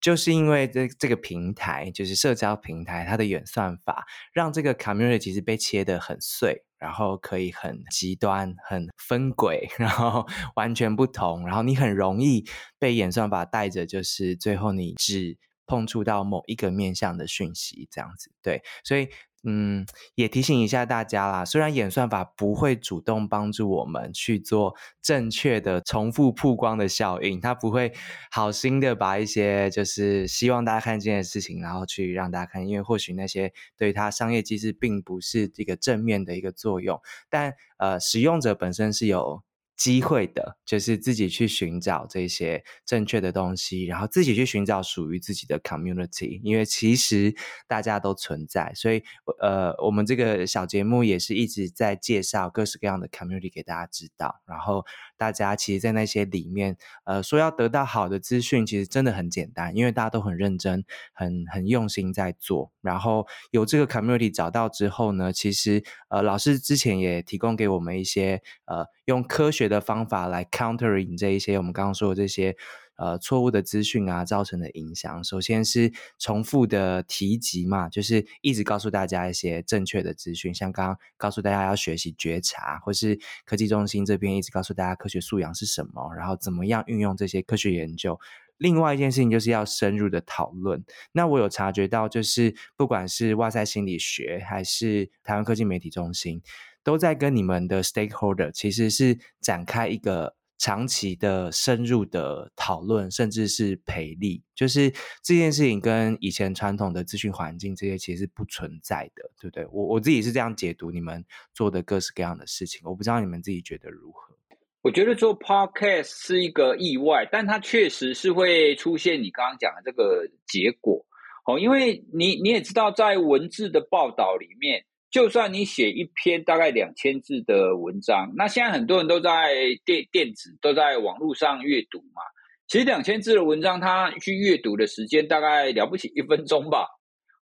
[0.00, 10.26] 就是因为这这个平台，就是社交平台，它的演算法让这个 community 其实被切得很碎，然后可以很极端、很分轨， 然后
[10.56, 12.44] 完全不同，然后你很容易
[12.78, 15.38] 被演算法带着，就是最后你只。
[15.70, 19.06] 碰触到某一个面向的讯息，这样子对，所以
[19.50, 21.42] 嗯，也提醒一下大家啦。
[21.42, 27.94] 虽然演算法不会主动帮助我们去做正确的重复曝光的效应，它不会
[28.30, 39.42] 好心的把一些就是希望大家看见的事情，然后去让大家看，因为或许那些对它商业机制并不是一个正面的一个作用，但呃，使用者本身是有。
[39.78, 47.32] 机会的，就是自己去寻找这些正确的东西，然后自己去寻找属于自己的 community，因为其实
[47.68, 49.02] 大家都存在，所以
[49.40, 54.84] 呃，我们这个小节目也是一直在介绍各式各样的 community 给大家知道，然后
[55.18, 72.56] 大家其实，在那些里面，呃，说要得到好的资讯，其实真的很简单，因为大家都很认真、很很用心在做，然后有这个 community 找到之后呢，其实呃，老师之前也提供给我们一些呃，用科学的方法来 countering 这一些我们刚刚说的这些
[72.98, 75.24] 呃错误的资讯啊造成的影响。
[75.24, 88.20] 首先是重复的提及嘛，就是一直告诉大家一些正确的资讯，像刚刚告诉大家要学习觉察，或是科技中心这边一直告诉大家科学素养是什么，然后怎么样运用这些科学研究。
[88.58, 90.84] 另外一件事情就是要深入的讨论。
[91.12, 96.42] 那我有察觉到，就是不管是哇赛心理学还是台湾科技媒体中心。
[96.84, 104.42] 都在跟你们的 stakeholder 其实是展开一个长期的深入的讨论，甚至是培力。
[104.54, 104.90] 就是
[105.22, 109.64] 这件事情跟以前传统的资讯环境这些其实不存在的，对不对？
[109.70, 114.34] 我我自己是这样解读你们做的各式各样的事情，我不知道你们自己觉得如何？
[114.82, 121.06] 我觉得做 podcast 是一个意外，但它确实是会出现你刚刚讲的这个结果。
[121.46, 124.84] 哦，因为你你也知道，在文字的报道里面。
[125.10, 129.54] 就算你写一篇大概两千字的文章，那现在很多人都在
[129.84, 132.20] 电电子都在网络上阅读嘛。
[132.66, 136.86] 其实两千字的文章，他去阅读的时间大概了不起一分钟吧。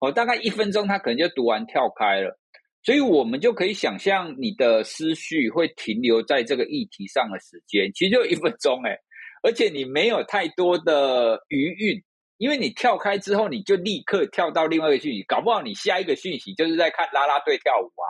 [0.01, 2.39] 哦，大概一分钟他可能就读完跳开了。
[2.83, 8.99] 所以我们就可以想象你的思绪会停留在这个议题上的时间，其实就一分钟诶，
[9.43, 12.03] 而且你没有太多的余韵。
[12.45, 18.05] 因为你跳开之后，你就立刻跳到另外一个讯息，搞不好你下一个讯息就是在看啦啦队跳舞啊，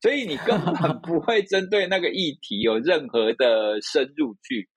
[0.00, 0.72] 所以你根本
[1.02, 4.68] 不会针对那个议题有任何的深入去。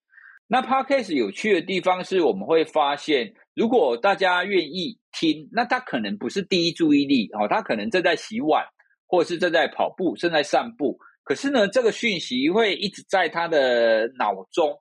[0.48, 8.66] 那 Podcast 有趣的地方是我们会发现，如果大家愿意听，那他可能不是第一注意力哦，他可能正在洗碗，
[9.06, 14.72] 或是正在跑步，正在散步，可是呢，这个讯息会一直在他的脑中，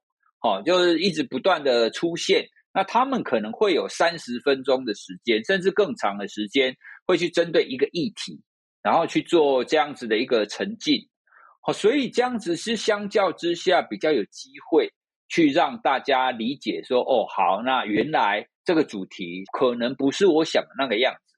[0.40, 2.46] 哦，就是一直不断的出现。
[2.74, 8.42] 那他们可能会有三十分钟的时间，甚至更长的时间，会去针对一个议题，
[8.82, 10.98] 然后去做这样子的一个沉浸。
[11.62, 14.92] 好，所以这样子是相较之下比较有机会
[15.28, 21.34] 去让大家理解说，哦，好，那原来这个主题可能不是我想的那个样子。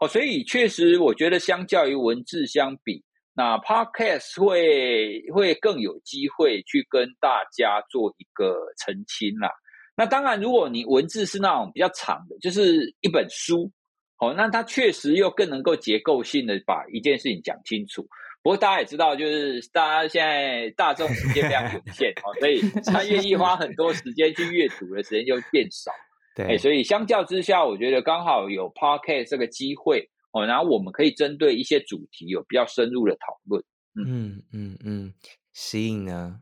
[0.00, 3.04] 哦，所以确实，我觉得相较于文字相比，
[3.34, 9.48] 那 Podcast 会会更有机会去跟大家做一个澄清啦。
[9.96, 13.70] 那当然，如果你文字是那种比较长的，就是一本书，
[14.18, 18.06] 哦，那它确实又更能够结构性的把一件事情讲清楚。
[18.42, 25.92] 不过大家也知道，就是大家现在大众时间非常有限哦，所以 他愿意花很多时间去阅读的时间就变少。
[26.34, 33.62] 对，欸，所以相较之下，我觉得刚好有 Podcast 这个机会哦，然后我们可以针对一些主题有比较深入的讨论。
[33.94, 35.12] 嗯嗯嗯，
[35.52, 36.40] 吸引呢？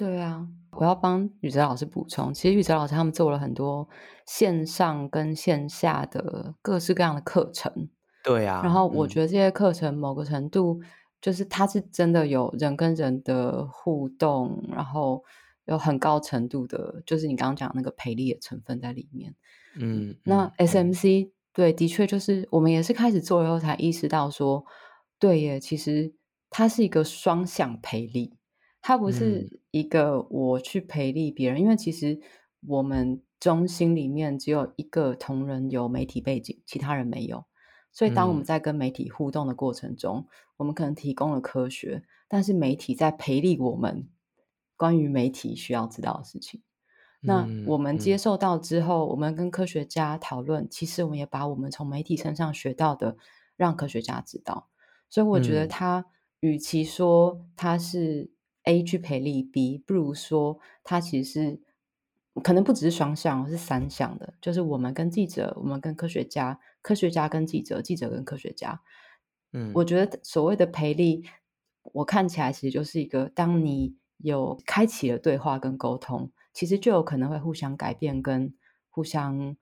[0.00, 3.86] 对啊，我要帮宇哲老师补充，其实宇哲老师他们做了很多
[4.24, 7.90] 线上跟线下的各式各样的课程。
[8.24, 10.80] 对啊，然后我觉得这些课程某个程度
[11.20, 15.22] 就是它是真的有人跟人的互动，然后
[15.66, 19.34] 有很高程度的，就是你刚刚讲那个培力的成分在里面。
[19.78, 24.64] 嗯，那 SMC、嗯、对，的确就是我们也是开始做以后才意识到说，
[25.18, 26.14] 对耶，其实
[26.48, 28.38] 它是一个双向培力。
[28.82, 32.18] 它不是一个我去培力别人，嗯，因为其实
[32.66, 37.44] 我们中心里面只有一个同仁有媒体背景，其他人没有。
[37.92, 40.26] 所以当我们在跟媒体互动的过程中，嗯，
[40.58, 44.08] 我们可能提供了科学，但是媒体在培力我们
[44.76, 46.62] 关于媒体需要知道的事情。
[47.20, 53.18] 那我们接受到之后，我们跟科学家讨论，其实我们也把我们从媒体身上学到的
[53.56, 54.68] 让科学家知道。
[55.10, 56.06] 所以我觉得他
[56.40, 58.30] 与其说他是。
[58.64, 61.60] A 去培利 B，不如说它其实是
[62.42, 64.34] 可能不只是双向，是三向的。
[64.40, 68.80] 就是我们跟记者，我们跟科学家，科学家跟记者，记者跟科学家。
[69.52, 71.24] 嗯，我觉得所谓的赔利，
[71.92, 78.54] 我看起来其实就是一个，当你有开启了对话跟沟通，其实就有可能会互相改变跟
[78.90, 79.56] 互相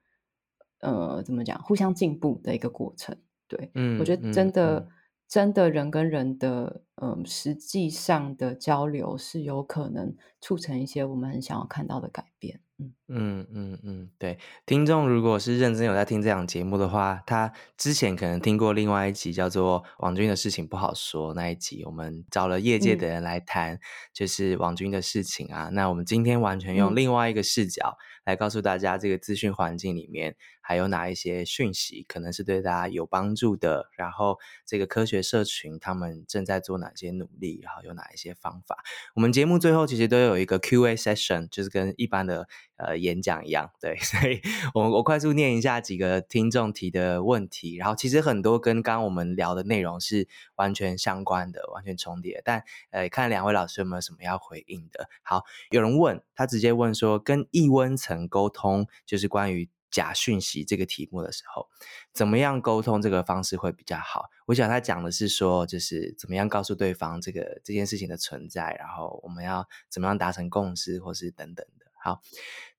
[0.81, 3.17] 呃怎么讲，互相进步的一个过程。
[3.47, 4.81] 对，嗯，我觉得真的。
[4.81, 4.89] 嗯
[5.29, 12.61] 真的人跟人的，嗯，实际上的交流是有可能促成一些我们很想要看到的改变。
[12.81, 14.39] 嗯嗯嗯嗯，对。
[14.65, 23.81] 听众如果是认真有在听这档节目的话，他之前可能听过另外一集叫做《王军的事情不好说》那一集，我们找了业界的人来谈，
[24.15, 25.69] 就是王军的事情啊。
[25.71, 30.37] 嗯、那我们今天完全用另外一个视角来告诉大家，这个资讯环境里面。
[30.69, 33.89] 还有哪一些讯息可能是对大家有帮助的？
[33.97, 37.59] 然后这个科学社群他们正在做哪些努力？
[37.63, 38.77] 然后有哪一些方法？
[39.15, 42.47] 我们节目最后其实都有一个 Q&A session，就是跟一般的
[42.77, 43.97] 呃演讲一样，对。
[44.05, 44.43] 所以
[44.75, 52.43] 我我快速念一下几个听众提的问题，然后其实很多跟刚刚我们聊的内容是完全相关的，完全重叠。
[52.45, 55.09] 但呃，看两位老师有没有什么要回应的？
[55.23, 59.71] 好，有人问他直接问说，跟异温层沟通就是关于。
[59.91, 61.69] 假讯息这个题目的时候，
[62.13, 64.27] 怎么样沟通这个方式会比较好？
[64.47, 71.87] 我想他讲的是说，就是怎么样告诉对方这个这件事情的存在，然后我们要怎么样达成共识，或是等等的。
[72.03, 72.21] 好，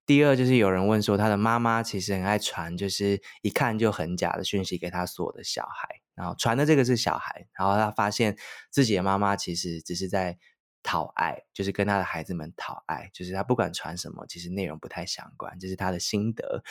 [0.05, 8.38] 第二就是有人问说，他的妈妈其实很爱传，就是一看就很假的讯息给他所有的小孩，然后传的这个是小孩，然后他发现
[8.70, 10.38] 自己的妈妈其实只是在。
[10.89, 16.63] 讨爱就是跟他的孩子们讨爱，就是他不管传什么，其实内容不太相关，这是他的心得。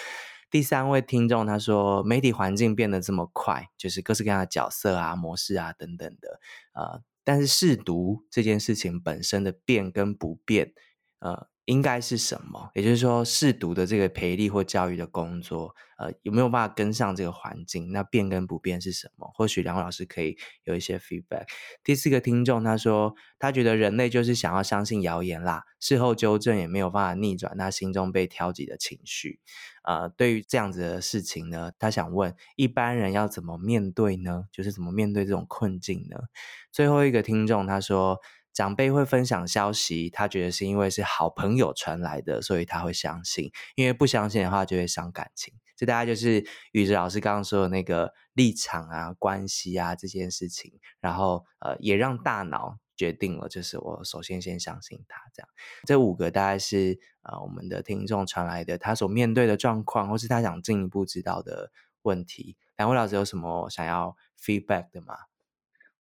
[0.51, 6.41] 第三位听众他说，媒体环境变得这么快，就是各式各样的角色啊、模式啊等等的，
[6.73, 10.73] 呃，但是试读这件事情本身的变跟不变，
[11.21, 11.49] 呃。
[11.69, 12.71] 应该是什么？
[12.75, 17.93] 也就是说，识读的这个培力或教育的工作，呃，有没有办法跟上这个环境？
[17.93, 19.31] 那变跟不变是什么？
[19.35, 21.45] 或许两位老师可以有一些 feedback。
[21.85, 29.39] 第四个听众他说，他觉得人类就是想要相信谣言啦，事后纠正也没有办法逆转他心中被挑起的情绪。
[29.85, 34.45] 呃，对于这样子的事情呢，他想问一般人要怎么面对呢？
[34.51, 36.17] 就是怎么面对这种困境呢？
[36.73, 38.19] 最后一个听众他说。
[38.59, 43.53] 长辈会分享消息，他觉得是因为是好朋友传来的，所以他会相信。
[43.77, 45.55] 因为不相信的话，就会伤感情。
[45.77, 50.73] 这大概就是宇哲老师刚刚说的那个立场啊、关系啊这件事情。
[50.99, 55.49] 然后呃，也让大脑决定了，就是我首先先相信他这样。
[55.87, 61.71] 这五个大概是呃我们的听众传来的，他所面对的状况，或是他想进一步知道的
[62.03, 62.57] 问题。
[62.77, 65.15] 两位老师有什么想要 feedback 的吗？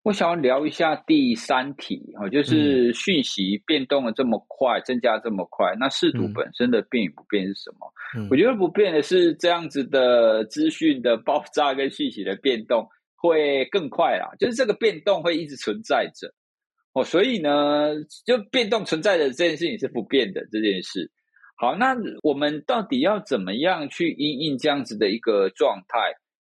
[0.08, 7.92] 我想要聊一下第三题啊，就是讯息变动的这么快，嗯、增加这么快，那识读本身的变与不变是什么？
[8.16, 16.32] 嗯、我觉得不变的是这样子的资讯的爆炸跟讯息的变动会更快啦， 就是这个变动会一直存在着
[16.94, 17.94] 哦，所以呢，
[18.24, 21.10] 就变动存在的这件事情是不变的这件事。
[21.58, 25.98] 好，那我们到底要怎么样去因应这样子的一个状态？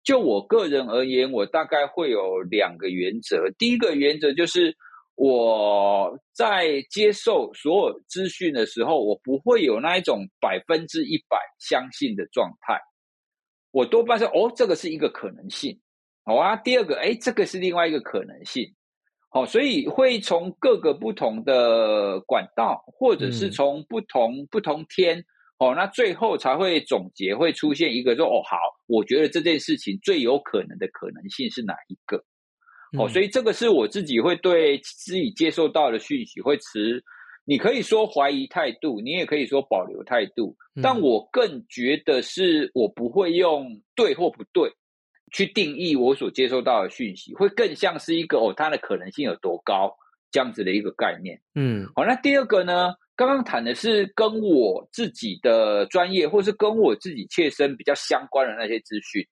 [0.05, 3.51] 就我个人而言，我大概会有两个原则。
[3.59, 4.75] 第一个原则就是
[5.17, 12.81] 我在接受所有资讯的时候，我不会有那一种百分之一百相信的状态。
[13.71, 15.79] 我多半是哦，这个是一个可能性，
[16.25, 16.57] 好啊。
[16.57, 18.75] 第二个，哎，这个是另外一个可能性，
[19.29, 25.25] 好，所以会从各个不同的管道，或者是从不同、嗯、不同天。
[25.59, 28.57] 哦，那最后才会总结，会出现一个说，哦，好，
[28.87, 32.25] 我觉得这件事情最有可能的可能性是哪一个？
[32.97, 37.05] 哦，所以这个是我自己会对自己接受到的讯息会持
[37.45, 44.71] 你可以说怀疑态度，你也可以说保留态度，嗯、但我更觉得是我不会用对或不对
[45.33, 49.97] 去定义我所接收到的讯息，会更像是一个哦，它的可能性有多高
[50.31, 51.41] 这样子的一个概念。
[51.55, 59.27] 嗯，好，那第二个呢，刚刚谈的是跟我自己的专业，或是跟我自己切身比较相关的那些资讯，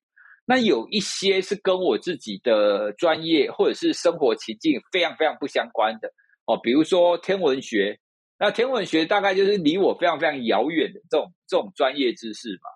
[0.47, 6.09] 那有一些是跟我自己的专业或者是生活情境非常非常不相关的
[6.47, 7.99] 哦，比如说天文学。
[8.39, 12.69] 那天文学大概就是离我非常非常遥远的这种这种专业知识嘛。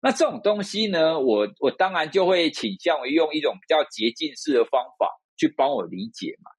[0.00, 6.50] 那这种东西呢，我我当然就会倾向于用一种比较捷径式的方法去帮我理解嘛。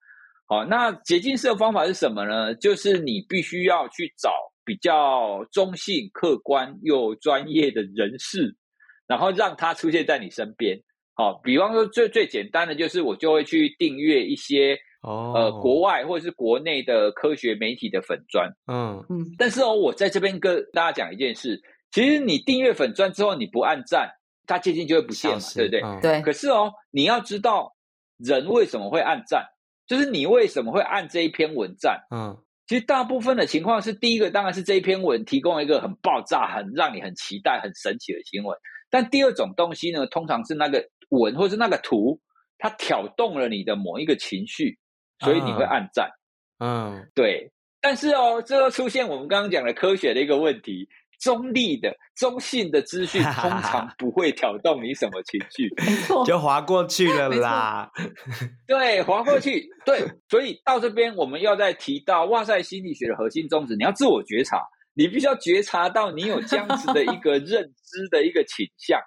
[0.48, 2.56] 好，那捷径式的方法是什么呢？
[2.56, 4.32] 就是你必须要去找
[4.66, 8.56] 比较中性、客观又专业的人士，
[9.06, 10.80] 然后让他出现在你身边。
[11.14, 14.78] 好，比方说最最简单的就是我就会去订阅一些。
[15.04, 24.10] 哦，呃，国外或者是国内的科学媒体的粉砖，嗯嗯，但是哦，我在这边跟大家讲一件事，其实你订阅粉砖之后，你不按赞，
[24.48, 25.82] 它接近就会不见嘛，对不对？
[25.82, 26.22] 嗯、对。
[26.24, 27.72] 可是哦，你要知道
[28.18, 29.46] 人为什么会按赞，
[29.88, 38.56] 就是你为什么会按这一篇文赞，嗯，其实大部分的情况是，第一个当然是这一篇文提供一个很爆炸、很让你很期待、很神奇的新闻，
[38.90, 42.20] 但第二种东西呢，通常是那个文或是那个图，
[42.58, 44.78] 它挑动了你的某一个情绪。
[45.20, 46.12] 所以你会按赞，
[46.60, 47.52] 嗯，对。
[47.82, 50.88] 但是哦，这又出现我们刚刚讲的科学的一个问题：
[51.20, 57.92] 中立的、中性的资讯通常不会挑动你什么情绪， 没错，就划过去了啦。
[58.68, 59.68] 对，划过去。
[59.86, 64.62] 对，所以到这边我们要再提到，哇塞，心理学的核心宗旨，你要自我觉察，
[64.94, 69.00] 你必须要觉察到你有这样子的一个认知的一个倾向。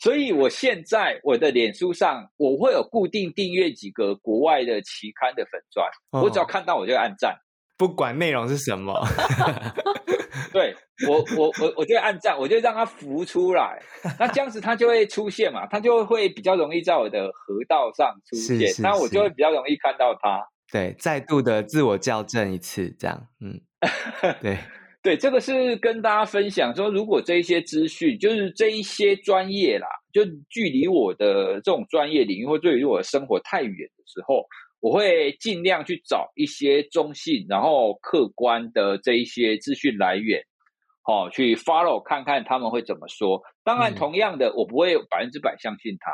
[0.00, 7.36] 所以，我现在我的脸书上，我会有固定订阅几个国外的期刊的粉专，哦、我只要看到我就按赞，
[7.78, 8.92] 不管内容是什么。
[10.52, 10.74] 对
[11.06, 13.80] 我，我我我就会按赞，我就让它浮出来，
[14.18, 20.46] 那这样子它就会出现嘛，它就会比较容易在我的河道上出现，那我就会比较容易看到它。
[20.72, 23.60] 对，再度的自我校正一次，这样，嗯，
[24.42, 24.58] 对。
[25.00, 34.44] 对，这个是跟大家分享说，如果这一些资讯，就是这一些专业啦，就距离我的这种专业领域或距离我的生活太远的时候，
[34.80, 40.42] 我会尽量去找一些中性然后客观的这一些资讯来源，
[41.02, 43.42] 好、哦，去 follow 看看他们会怎么说。
[43.64, 46.12] 当然，同样的，嗯、我不会百分之百相信他，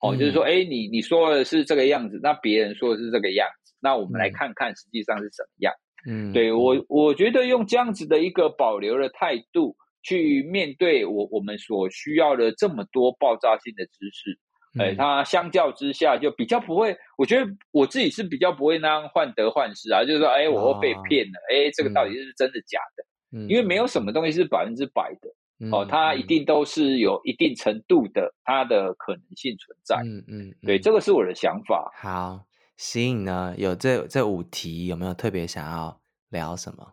[0.00, 5.72] 哦，嗯、就是说，哎，你你说的是这个样子，那别人说的是这个样子，那我们来看看实际上是什么样。
[6.08, 14.38] 嗯，对我，我觉得用这样子的一个保留的态度去面对我我们所需要的这么多爆炸性的知识，
[14.78, 23.38] 哎、嗯，它相较之下就比较不会，我觉得我自己是比较不会那样患得患失啊，就是说，哎，我会被骗了，哎、哦，这个到底是真的假的？
[23.38, 25.28] 嗯，因为没有什么东西是百分之百的，
[25.60, 29.96] 嗯、哦，它一定都是有一定程度的它的可能性存在。
[30.04, 31.92] 嗯嗯，嗯对，这个是我的想法。
[31.96, 32.44] 好。
[32.76, 33.54] 喜颖呢？
[33.56, 35.98] 有这这五题，有没有特别想要
[36.28, 36.92] 聊什么？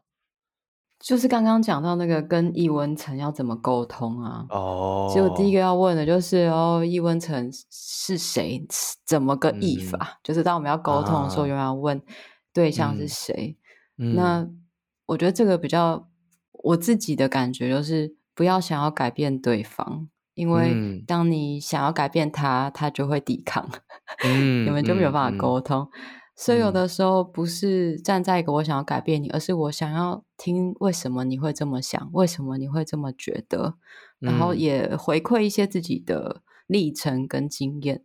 [1.03, 4.45] 就是刚刚讲到那个跟易温层要怎么沟通啊？
[4.49, 8.65] 哦，其实我第一个要问的就是哦，易温层是谁？
[9.05, 9.97] 怎么个易法？
[9.99, 12.01] 嗯、就是当我们要沟通的时候，又要问
[12.53, 13.57] 对象是谁？
[13.97, 14.47] 嗯、那
[15.07, 16.07] 我觉得这个比较
[16.63, 20.07] 我自己的感觉就是不要想要改变对方。
[20.35, 23.69] 因为当你想要改变他，他就会抵抗，
[24.23, 25.87] 嗯、你们就没有办法沟通。
[26.35, 33.75] 所以有的时候不是站在一个我想要改变你，而是我想要听为什么你会这么想，为什么你会这么觉得，
[34.19, 38.03] 然后也回馈一些自己的历程跟经验。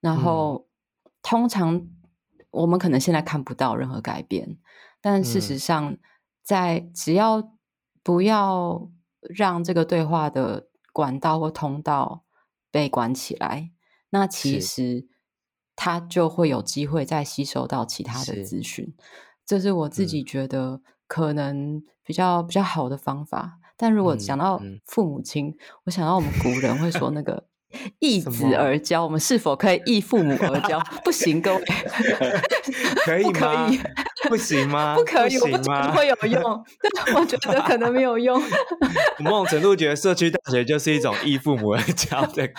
[0.00, 0.66] 然后、
[1.04, 1.88] 嗯、通常
[2.50, 4.58] 我们可能现在看不到任何改变，
[5.00, 5.96] 但事实上，
[6.42, 7.52] 在只要
[8.02, 10.68] 不要让这个对话的。
[10.94, 12.22] 管道或通道
[12.70, 13.72] 被关起来，
[14.10, 15.08] 那其实
[15.76, 18.84] 他就会有机会再吸收到其他的资讯。
[18.84, 18.92] 是
[19.46, 23.58] 这是我自己觉得可能比较、嗯、比较好的方法。
[23.76, 27.44] 但如果讲到父母亲，嗯嗯、我想到我们古人会说那个。
[28.00, 30.80] 易子而教，我们是否可以易父母而教？
[31.04, 31.64] 不行，各位，
[33.04, 33.32] 可以 吗？
[33.32, 33.78] 不可以，
[34.28, 34.96] 不行吗？
[34.96, 36.64] 不可以，我不觉得会有用。
[37.04, 38.40] 对，我觉得可能没有用。
[39.18, 42.54] 某种程度觉得社区大学就是一种易父母而教的这个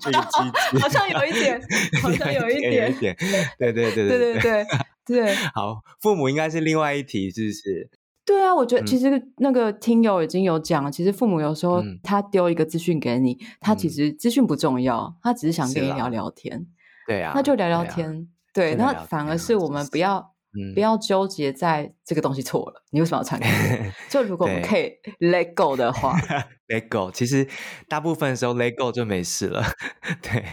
[0.00, 1.60] 机制，好像有一点，
[2.02, 3.16] 好像有一点，有一点，
[3.58, 4.66] 对对对对对对
[5.04, 5.34] 对。
[5.54, 7.90] 好，父母应该是另外一题，是不是？
[8.24, 16.66] 对啊，我觉得其实那个听友已经有讲了，嗯、其实父母有时候他丢一个资讯给你，嗯、他其实资讯不重要，他只是想跟你聊聊天。
[17.06, 18.28] 对啊，那就聊聊天。
[18.54, 20.34] 对，那反而是我们不要
[20.74, 23.48] 不要纠结在这个东西错了，你为什么要篡改？
[24.08, 26.16] 就如果我们可以 let go 的话，
[26.68, 27.48] let go，其实
[27.88, 29.64] 大部分时候 let go 就没事了。
[30.22, 30.44] 对，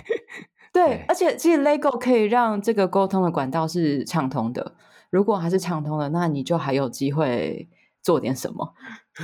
[0.74, 4.74] 对，而且其实 let go 可以让这个沟通的管道是畅通的。
[5.10, 7.68] 如果还是畅通的，那你就还有机会
[8.01, 8.74] 做点什么。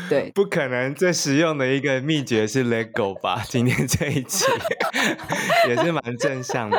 [0.09, 3.41] 对，不可能最实用的一个秘诀是 let go 吧？
[3.47, 4.45] 今天这一集
[5.69, 6.77] 也是蛮正向的。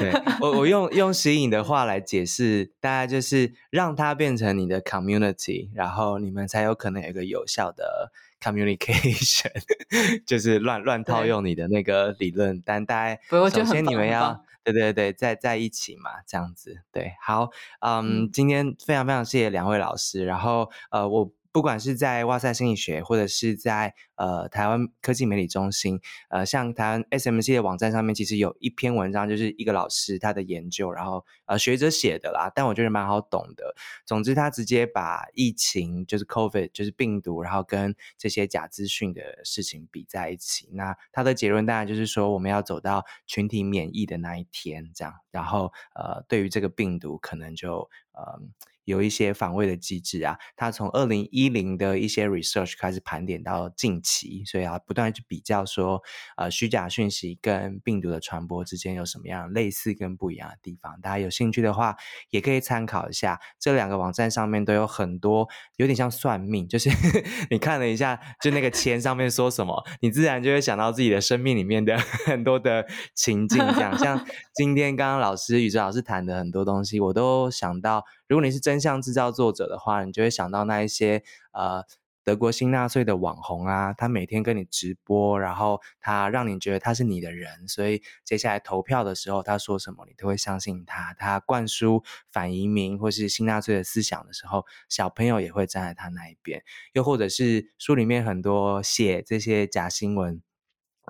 [0.00, 8.10] 对，我，我用用石颖的话来解释，大概就是让它变成你的 community，然后你们才有可能有一个有效的
[8.42, 9.52] communication。
[10.26, 14.42] 就是乱乱套用你的那个理论，但大概首先你们要。
[14.64, 17.50] 对对对，在在一起嘛，这样子对，好，
[17.80, 21.30] 嗯，嗯，今天非常非常谢谢两位老师，然后呃，我。
[21.58, 33.74] 不管是在哇塞心理学，或者是在呃台湾科技媒体中心，呃，像台湾 SMC 的网站上面，其实有一篇文章，就是一个老师他的研究，然后呃学者写的啦，但我觉得蛮好懂的。
[34.06, 40.68] 总之，他直接把疫情就是 COVID 就是病毒，然后跟这些假资讯的事情比在一起。
[40.70, 48.40] 那他的结论当然就是说，我们要走到群体免疫的那一天，这样，然后呃，对于这个病毒，可能就呃。
[48.88, 56.02] 有一些防卫的机制啊，他从二零一零的一些 research 开始盘点到近期，所以要不断去比较说，
[56.38, 60.98] 呃，虚假讯息跟病毒的传播之间有什么样类似跟不一样的地方。
[61.02, 61.96] 大家有兴趣的话，
[62.30, 63.38] 也可以参考一下。
[63.60, 66.88] 这两个网站上面都有很多，有点像算命，就是
[67.50, 73.98] 你看了一下，就那个签上面说什么，你自然就会想到自己的生命里面的 很多的情境，这样。
[73.98, 74.24] 像
[74.54, 78.04] 今天刚刚老师宇哲老师谈的很多东西，我都想到。
[78.28, 81.82] 如果你是真相制造作者的话，你就会想到那一些呃
[82.22, 91.14] 德国新纳粹的网红啊，他每天跟你直播，然后他让你觉得他是你的人，所以接下来投票的时候他说什么你都会相信他。
[91.14, 96.62] 他灌输反移民或是新纳粹的思想的时候，小朋友也会站在他那一边。
[96.92, 100.42] 又或者是书里面很多写这些假新闻。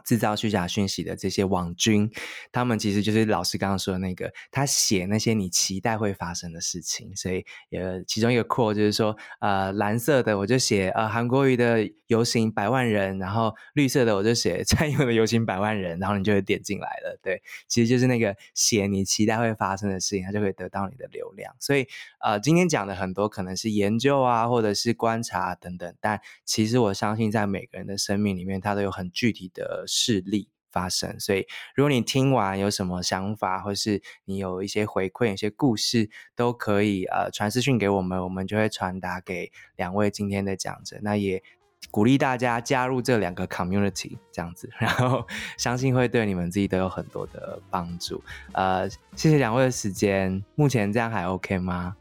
[0.05, 2.11] 制造虚假讯息的这些网军，
[2.53, 7.15] 他们其实就是老师刚刚说的那个，他写那些你期待会发生的事情。
[7.17, 17.19] 所以，呃，其中一个 quote 就是说，呃，蓝色的我就写呃韩国瑜的游行百万人，然后绿色的我就写蔡英文的游行百万人，然后你就会点进来了。
[17.23, 21.55] 对，其实就是那个写你期待会发生的事情，他就会得到你的流量。
[21.59, 21.87] 所以，
[22.21, 29.85] 呃，今天讲的很多可能是研究啊，或者是观察等等，但其实我相信在每个人的生命里面，他都有很具体的。
[29.89, 40.99] 事例发生，所以如果你听完有什么想法，或是你有一些回馈、一些故事，都可以呃传私讯给我们，我们就会传达给两位今天的讲者。
[41.01, 41.43] 那也
[41.91, 45.27] 鼓励大家加入这两个 community，这样子， 然后
[45.57, 48.23] 相信会对你们自己都有很多的帮助。
[48.53, 51.97] 呃，谢谢两位的时间，目前这样还 OK 吗？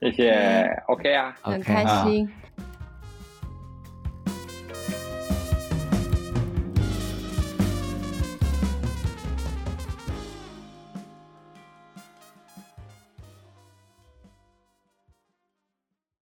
[0.00, 2.30] 谢谢，OK 啊，很开心。